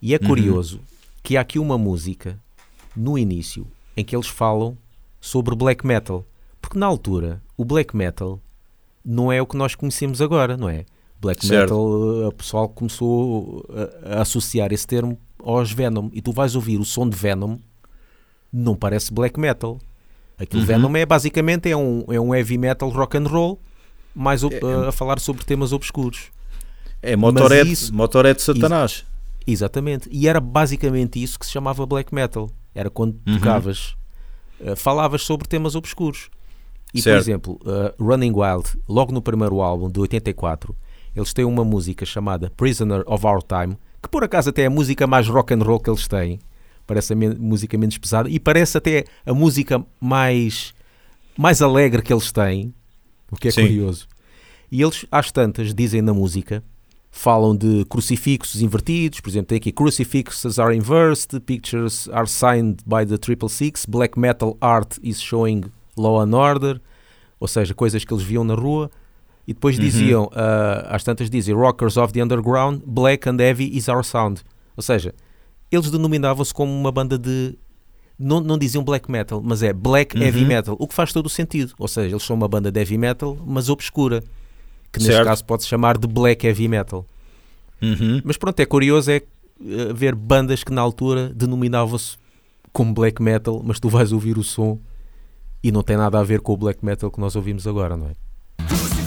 e 0.01 0.13
é 0.15 0.19
curioso 0.19 0.81
que 1.23 1.37
há 1.37 1.41
aqui 1.41 1.59
uma 1.59 1.77
música 1.77 2.37
no 2.97 3.17
início 3.17 3.65
em 4.01 4.05
que 4.05 4.15
eles 4.15 4.27
falam 4.27 4.77
sobre 5.19 5.55
black 5.55 5.85
metal, 5.85 6.25
porque 6.61 6.77
na 6.77 6.85
altura 6.87 7.41
o 7.55 7.63
black 7.63 7.95
metal 7.95 8.39
não 9.05 9.31
é 9.31 9.41
o 9.41 9.45
que 9.45 9.55
nós 9.57 9.75
conhecemos 9.75 10.21
agora, 10.21 10.57
não 10.57 10.67
é? 10.69 10.85
Black 11.19 11.45
Certo. 11.45 11.61
metal, 11.73 12.27
o 12.27 12.31
pessoal 12.33 12.67
começou 12.69 13.65
a, 14.05 14.17
a 14.17 14.21
associar 14.21 14.71
esse 14.73 14.85
termo 14.87 15.17
aos 15.43 15.71
Venom 15.71 16.09
e 16.13 16.21
tu 16.21 16.31
vais 16.31 16.55
ouvir 16.55 16.79
o 16.79 16.85
som 16.85 17.07
de 17.07 17.15
Venom, 17.15 17.57
não 18.51 18.75
parece 18.75 19.13
black 19.13 19.39
metal. 19.39 19.79
Aquilo 20.37 20.61
Uhum. 20.61 20.67
Venom 20.67 20.95
é 20.97 21.05
basicamente 21.05 21.69
é 21.69 21.77
um, 21.77 22.03
é 22.09 22.19
um 22.19 22.33
heavy 22.33 22.57
metal 22.57 22.89
rock 22.89 23.17
and 23.17 23.27
roll, 23.27 23.59
mais 24.15 24.43
ob- 24.43 24.55
É- 24.55 24.87
a 24.87 24.91
falar 24.91 25.19
sobre 25.19 25.45
temas 25.45 25.71
obscuros. 25.71 26.31
É 27.01 27.15
Motorhead, 27.15 27.71
isso- 27.71 27.93
Motorhead 27.93 28.41
Satanás. 28.41 29.05
Exatamente. 29.45 30.07
E 30.11 30.27
era 30.27 30.39
basicamente 30.39 31.21
isso 31.21 31.37
que 31.39 31.45
se 31.45 31.51
chamava 31.51 31.85
black 31.85 32.13
metal. 32.13 32.49
Era 32.73 32.89
quando 32.89 33.19
Uhum. 33.27 33.37
tocavas, 33.37 33.95
eh, 34.59 34.75
falavas 34.75 35.23
sobre 35.23 35.47
temas 35.47 35.75
obscuros. 35.75 36.29
E 36.93 37.01
Certo. 37.01 37.15
por 37.15 37.21
exemplo, 37.21 37.59
eh, 37.65 37.95
Running 37.99 38.33
Wild, 38.33 38.77
logo 38.87 39.11
no 39.11 39.21
primeiro 39.21 39.61
álbum 39.61 39.89
de 39.89 39.99
84, 39.99 40.75
eles 41.15 41.33
têm 41.33 41.45
uma 41.45 41.63
música 41.63 42.05
chamada 42.05 42.49
Prisoner 42.55 43.03
of 43.05 43.25
Our 43.25 43.41
Time, 43.43 43.77
que 44.01 44.09
por 44.09 44.23
acaso 44.23 44.49
até 44.49 44.63
é 44.63 44.65
a 44.65 44.69
música 44.69 45.05
mais 45.07 45.27
rock 45.27 45.53
and 45.53 45.63
roll 45.63 45.79
que 45.79 45.89
eles 45.89 46.07
têm. 46.07 46.39
Parece 46.87 47.13
a 47.13 47.15
men- 47.15 47.35
música 47.37 47.77
menos 47.77 47.97
pesada 47.97 48.29
e 48.29 48.39
parece 48.39 48.77
até 48.77 49.05
a 49.25 49.33
música 49.33 49.85
mais 49.99 50.73
mais 51.37 51.61
alegre 51.61 52.01
que 52.01 52.11
eles 52.11 52.31
têm, 52.31 52.73
o 53.31 53.35
que 53.37 53.47
é 53.47 53.51
Sim. 53.51 53.61
curioso. 53.67 54.07
E 54.69 54.81
eles, 54.81 55.05
às 55.11 55.31
tantas, 55.31 55.73
dizem 55.73 56.01
na 56.01 56.13
música, 56.13 56.61
falam 57.11 57.55
de 57.55 57.83
crucifixos 57.89 58.61
invertidos, 58.61 59.19
por 59.19 59.29
exemplo, 59.29 59.47
tem 59.47 59.57
aqui 59.57 59.71
crucifixes 59.71 60.57
are 60.57 60.75
inversed, 60.75 61.39
pictures 61.41 62.07
are 62.13 62.27
signed 62.27 62.77
by 62.85 63.05
the 63.05 63.17
triple 63.17 63.49
six, 63.49 63.85
black 63.85 64.17
metal 64.17 64.57
art 64.61 64.97
is 65.03 65.21
showing 65.21 65.65
law 65.97 66.21
and 66.21 66.33
order, 66.33 66.81
ou 67.39 67.47
seja, 67.47 67.73
coisas 67.73 68.05
que 68.05 68.13
eles 68.13 68.23
viam 68.23 68.43
na 68.43 68.55
rua. 68.55 68.89
E 69.47 69.53
depois 69.53 69.77
diziam, 69.77 70.29
ah, 70.33 70.87
às 70.95 71.03
tantas 71.03 71.29
dizem, 71.29 71.53
rockers 71.53 71.97
of 71.97 72.13
the 72.13 72.23
underground, 72.23 72.81
black 72.85 73.27
and 73.27 73.37
heavy 73.39 73.75
is 73.75 73.87
our 73.89 74.03
sound. 74.05 74.41
Ou 74.77 74.83
seja, 74.83 75.13
eles 75.71 75.91
denominavam-se 75.91 76.53
como 76.53 76.71
uma 76.71 76.91
banda 76.91 77.17
de. 77.17 77.57
Não, 78.17 78.39
não 78.39 78.57
diziam 78.57 78.83
black 78.83 79.09
metal, 79.11 79.41
mas 79.43 79.63
é 79.63 79.73
black 79.73 80.15
heavy 80.17 80.41
Uhum. 80.43 80.47
metal, 80.47 80.75
o 80.79 80.87
que 80.87 80.93
faz 80.93 81.11
todo 81.11 81.25
o 81.25 81.29
sentido. 81.29 81.73
Ou 81.79 81.87
seja, 81.87 82.13
eles 82.13 82.23
são 82.23 82.35
uma 82.35 82.47
banda 82.47 82.71
de 82.71 82.79
heavy 82.79 82.97
metal, 82.97 83.35
mas 83.45 83.67
obscura, 83.67 84.23
que 84.91 84.99
neste 84.99 85.13
Certo. 85.13 85.27
caso 85.27 85.45
pode 85.45 85.63
chamar 85.65 85.97
de 85.97 86.07
black 86.07 86.45
heavy 86.45 86.67
metal. 86.67 87.05
Uhum. 87.81 88.21
Mas 88.23 88.37
pronto, 88.37 88.59
é 88.59 88.65
curioso 88.65 89.09
é 89.09 89.15
eh, 89.15 89.93
ver 89.93 90.15
bandas 90.15 90.63
que 90.63 90.71
na 90.71 90.81
altura 90.81 91.29
denominavam-se 91.29 92.17
como 92.73 92.93
black 92.93 93.21
metal, 93.21 93.61
mas 93.63 93.79
tu 93.79 93.89
vais 93.89 94.11
ouvir 94.11 94.37
o 94.37 94.43
som 94.43 94.79
e 95.63 95.71
não 95.71 95.83
tem 95.83 95.97
nada 95.97 96.19
a 96.19 96.23
ver 96.23 96.41
com 96.41 96.53
o 96.53 96.57
black 96.57 96.83
metal 96.83 97.11
que 97.11 97.19
nós 97.19 97.35
ouvimos 97.35 97.67
agora, 97.67 97.95
não 97.95 98.07
é? 98.07 99.00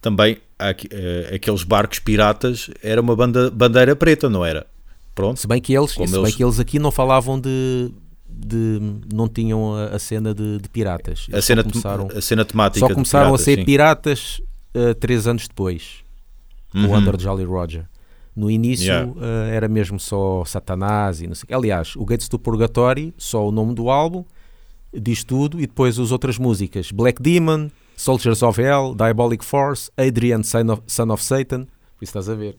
Também 0.00 0.38
eh, 0.58 1.32
aqueles 1.34 1.62
barcos 1.62 1.98
piratas 1.98 2.70
era 2.82 3.00
uma 3.00 3.14
banda, 3.14 3.50
bandeira 3.50 3.94
preta, 3.94 4.28
não 4.30 4.44
era? 4.44 4.66
Pronto. 5.14 5.38
Se 5.40 5.46
bem 5.46 5.60
que 5.60 5.74
eles, 5.74 5.90
se 5.90 5.98
bem 5.98 6.08
eles- 6.14 6.34
que 6.34 6.42
eles 6.44 6.58
aqui 6.60 6.78
não 6.78 6.90
falavam 6.90 7.38
de, 7.38 7.90
de 8.28 8.80
não 9.12 9.28
tinham 9.28 9.74
a, 9.74 9.98
cena 9.98 10.34
de, 10.34 10.58
de 10.58 10.68
piratas. 10.70 11.26
A 11.28 11.32
Eles 11.34 11.44
cena, 11.44 11.62
começaram, 11.62 12.08
a 12.16 12.20
cena 12.20 12.44
temática. 12.44 12.86
só 12.86 12.94
começaram 12.94 13.26
piratas, 13.26 13.40
a 13.42 13.44
ser 13.44 13.56
sim. 13.58 13.64
piratas 13.64 14.40
eh, 14.74 14.94
três 14.94 15.26
anos 15.26 15.46
depois, 15.48 15.96
com 16.72 16.78
o 16.78 16.82
Uhum. 16.86 16.96
Under 16.96 17.20
Jolly 17.20 17.44
Roger. 17.44 17.84
No 18.34 18.50
início 18.50 18.86
Yeah. 18.86 19.12
eh, 19.20 19.56
era 19.56 19.68
mesmo 19.68 19.98
só 20.00 20.44
Satanás 20.46 21.20
e 21.20 21.26
não 21.26 21.34
sei. 21.34 21.54
Aliás, 21.54 21.94
o 21.96 22.04
Gates 22.06 22.28
do 22.28 22.38
Purgatory, 22.38 23.12
só 23.18 23.46
o 23.46 23.50
nome 23.52 23.74
do 23.74 23.90
álbum, 23.90 24.24
diz 24.94 25.22
tudo, 25.24 25.58
e 25.58 25.66
depois 25.66 25.98
as 25.98 26.10
outras 26.12 26.38
músicas: 26.38 26.90
Black 26.92 27.20
Demon, 27.20 27.68
Soldiers 28.00 28.42
of 28.42 28.58
Hell, 28.58 28.94
Diabolic 28.94 29.44
Force, 29.44 29.90
Adrian, 29.98 30.42
Son 30.42 30.70
of, 30.72 30.82
Son 30.86 31.10
of 31.12 31.22
Satan. 31.22 31.66
Isso 32.00 32.10
estás 32.18 32.30
a 32.30 32.34
ver. 32.34 32.56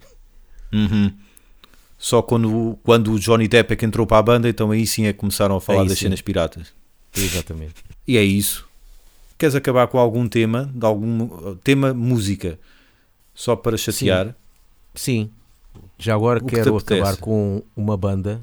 Uhum. 0.71 1.11
Só 1.97 2.21
quando, 2.21 2.77
quando 2.83 3.11
o 3.13 3.19
Johnny 3.19 3.47
Depp 3.47 3.73
é 3.73 3.75
que 3.75 3.83
entrou 3.83 4.05
para 4.05 4.19
a 4.19 4.21
banda, 4.21 4.47
então 4.47 4.69
aí 4.69 4.85
sim 4.85 5.05
é 5.07 5.13
que 5.13 5.17
começaram 5.19 5.55
a 5.55 5.61
falar 5.61 5.81
Aí 5.81 5.87
das 5.87 5.97
sim. 5.97 6.05
cenas 6.05 6.21
piratas. 6.21 6.71
Exatamente. 7.15 7.73
E 8.07 8.17
é 8.17 8.23
isso. 8.23 8.67
queres 9.35 9.55
acabar 9.55 9.87
com 9.87 9.97
algum 9.97 10.27
tema, 10.27 10.71
de 10.75 10.85
algum 10.85 11.55
tema 11.63 11.91
música, 11.91 12.59
só 13.33 13.55
para 13.55 13.77
chatear? 13.77 14.35
Sim. 14.93 15.31
Já 15.97 16.13
agora 16.13 16.39
O 16.39 16.45
que 16.45 16.55
quero 16.55 16.75
apetece? 16.77 17.01
acabar 17.01 17.17
com 17.17 17.63
uma 17.75 17.97
banda 17.97 18.41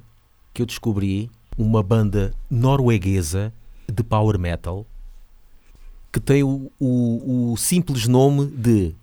que 0.53 0.63
eu 0.63 0.67
descobri, 0.67 1.31
uma 1.57 1.81
banda 1.83 2.35
norueguesa 2.51 3.53
de 3.87 4.03
power 4.03 4.37
metal, 4.37 4.85
que 6.13 6.21
tem 6.21 6.43
o, 6.43 6.71
o- 6.81 7.53
o 7.53 7.57
simples 7.57 8.07
nome 8.07 8.47
de 8.47 8.95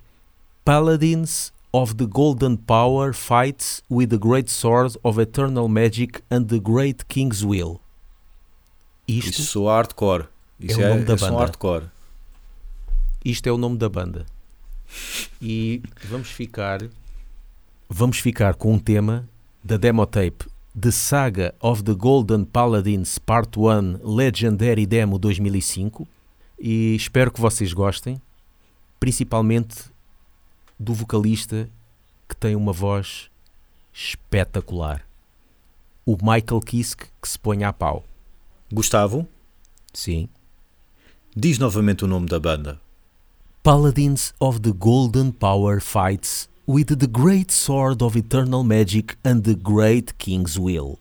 Paladins 0.63 1.51
of 1.71 1.93
the 1.95 2.05
Golden 2.05 2.55
Power 2.55 3.13
Fights 3.13 3.83
with 3.89 4.07
the 4.07 4.17
Great 4.17 4.49
Sword 4.49 4.97
of 5.03 5.19
Eternal 5.21 5.67
Magic 5.67 6.21
and 6.31 6.45
the 6.45 6.59
Great 6.59 7.05
King's 7.07 7.43
Will. 7.43 7.79
Isto, 9.07 9.29
Isso 9.29 9.43
sou 9.43 9.67
hardcore. 9.67 10.25
Isso 10.59 10.79
o 10.79 10.83
é, 10.83 10.89
nome 10.89 11.03
da 11.05 11.13
é 11.13 11.17
banda. 11.17 11.37
hardcore. 11.37 11.85
isto 13.23 13.47
é 13.47 13.51
o 13.51 13.57
nome 13.57 13.77
da 13.77 13.89
banda. 13.89 14.25
E 15.41 15.81
vamos 16.09 16.29
ficar 16.29 16.87
vamos 17.89 18.17
ficar 18.19 18.55
com 18.55 18.73
um 18.73 18.79
tema 18.79 19.27
da 19.63 19.77
demo 19.77 20.05
tape 20.05 20.45
The 20.79 20.91
Saga 20.91 21.53
of 21.59 21.83
the 21.83 21.93
Golden 21.93 22.45
Paladins 22.45 23.17
Part 23.19 23.57
1 23.59 23.99
Legendary 24.03 24.85
Demo 24.85 25.17
2005 25.19 26.07
e 26.59 26.95
espero 26.95 27.31
que 27.31 27.41
vocês 27.41 27.73
gostem, 27.73 28.21
principalmente 28.99 29.83
do 30.79 30.93
vocalista 30.93 31.69
que 32.27 32.35
tem 32.35 32.55
uma 32.55 32.73
voz 32.73 33.29
espetacular. 33.93 35.05
O 36.05 36.17
Michael 36.21 36.61
Kiske 36.61 37.05
que 37.21 37.27
se 37.27 37.39
põe 37.39 37.63
a 37.63 37.73
pau. 37.73 38.05
Gustavo, 38.71 39.27
Sim. 39.93 40.27
diz 41.35 41.57
novamente 41.57 42.03
o 42.03 42.07
nome 42.07 42.27
da 42.27 42.39
banda. 42.39 42.79
Paladins 43.63 44.33
of 44.39 44.59
the 44.59 44.71
Golden 44.71 45.31
Power 45.31 45.81
fights 45.81 46.47
with 46.67 46.85
the 46.85 47.07
great 47.07 47.51
sword 47.51 48.03
of 48.03 48.17
eternal 48.17 48.63
magic 48.63 49.17
and 49.23 49.41
the 49.41 49.55
great 49.55 50.13
king's 50.17 50.57
will. 50.57 50.99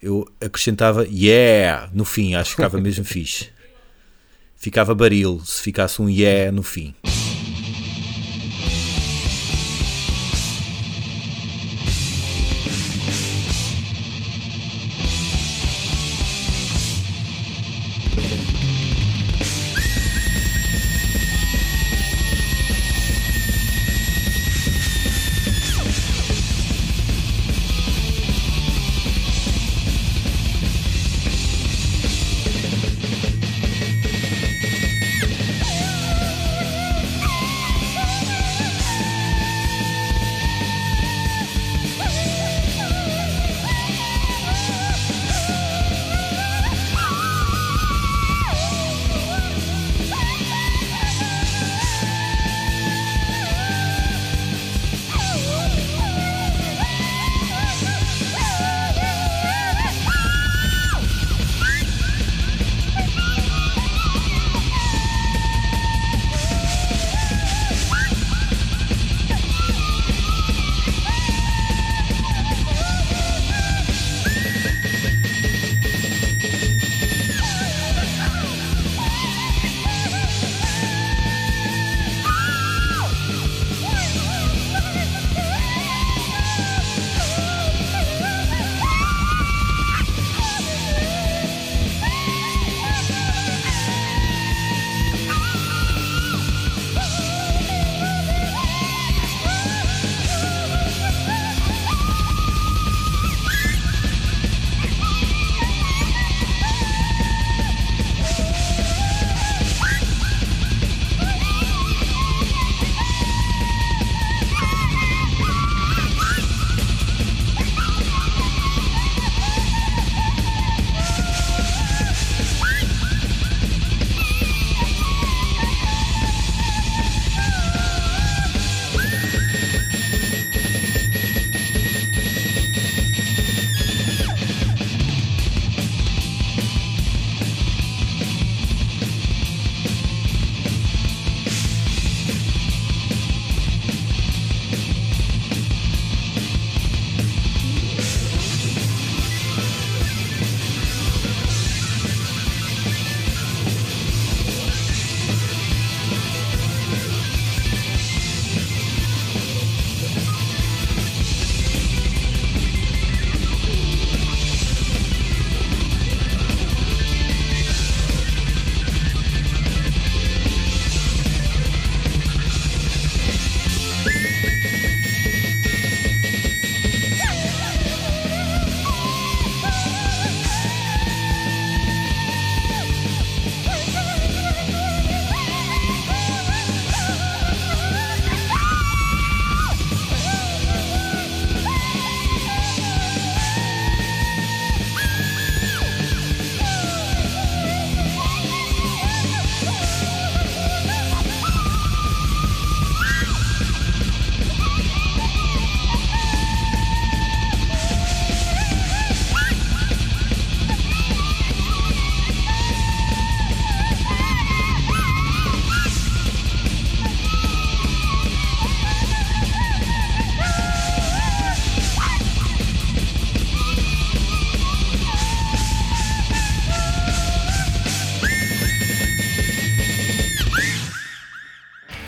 Eu 0.00 0.26
acrescentava 0.40 1.06
yeah 1.06 1.90
no 1.92 2.04
fim, 2.04 2.34
acho 2.34 2.50
que 2.50 2.56
ficava 2.56 2.80
mesmo 2.80 3.04
fixe. 3.06 3.50
Ficava 4.56 4.94
baril 4.94 5.40
se 5.44 5.60
ficasse 5.62 6.00
um 6.00 6.08
yeah 6.08 6.50
no 6.50 6.62
fim. 6.62 6.94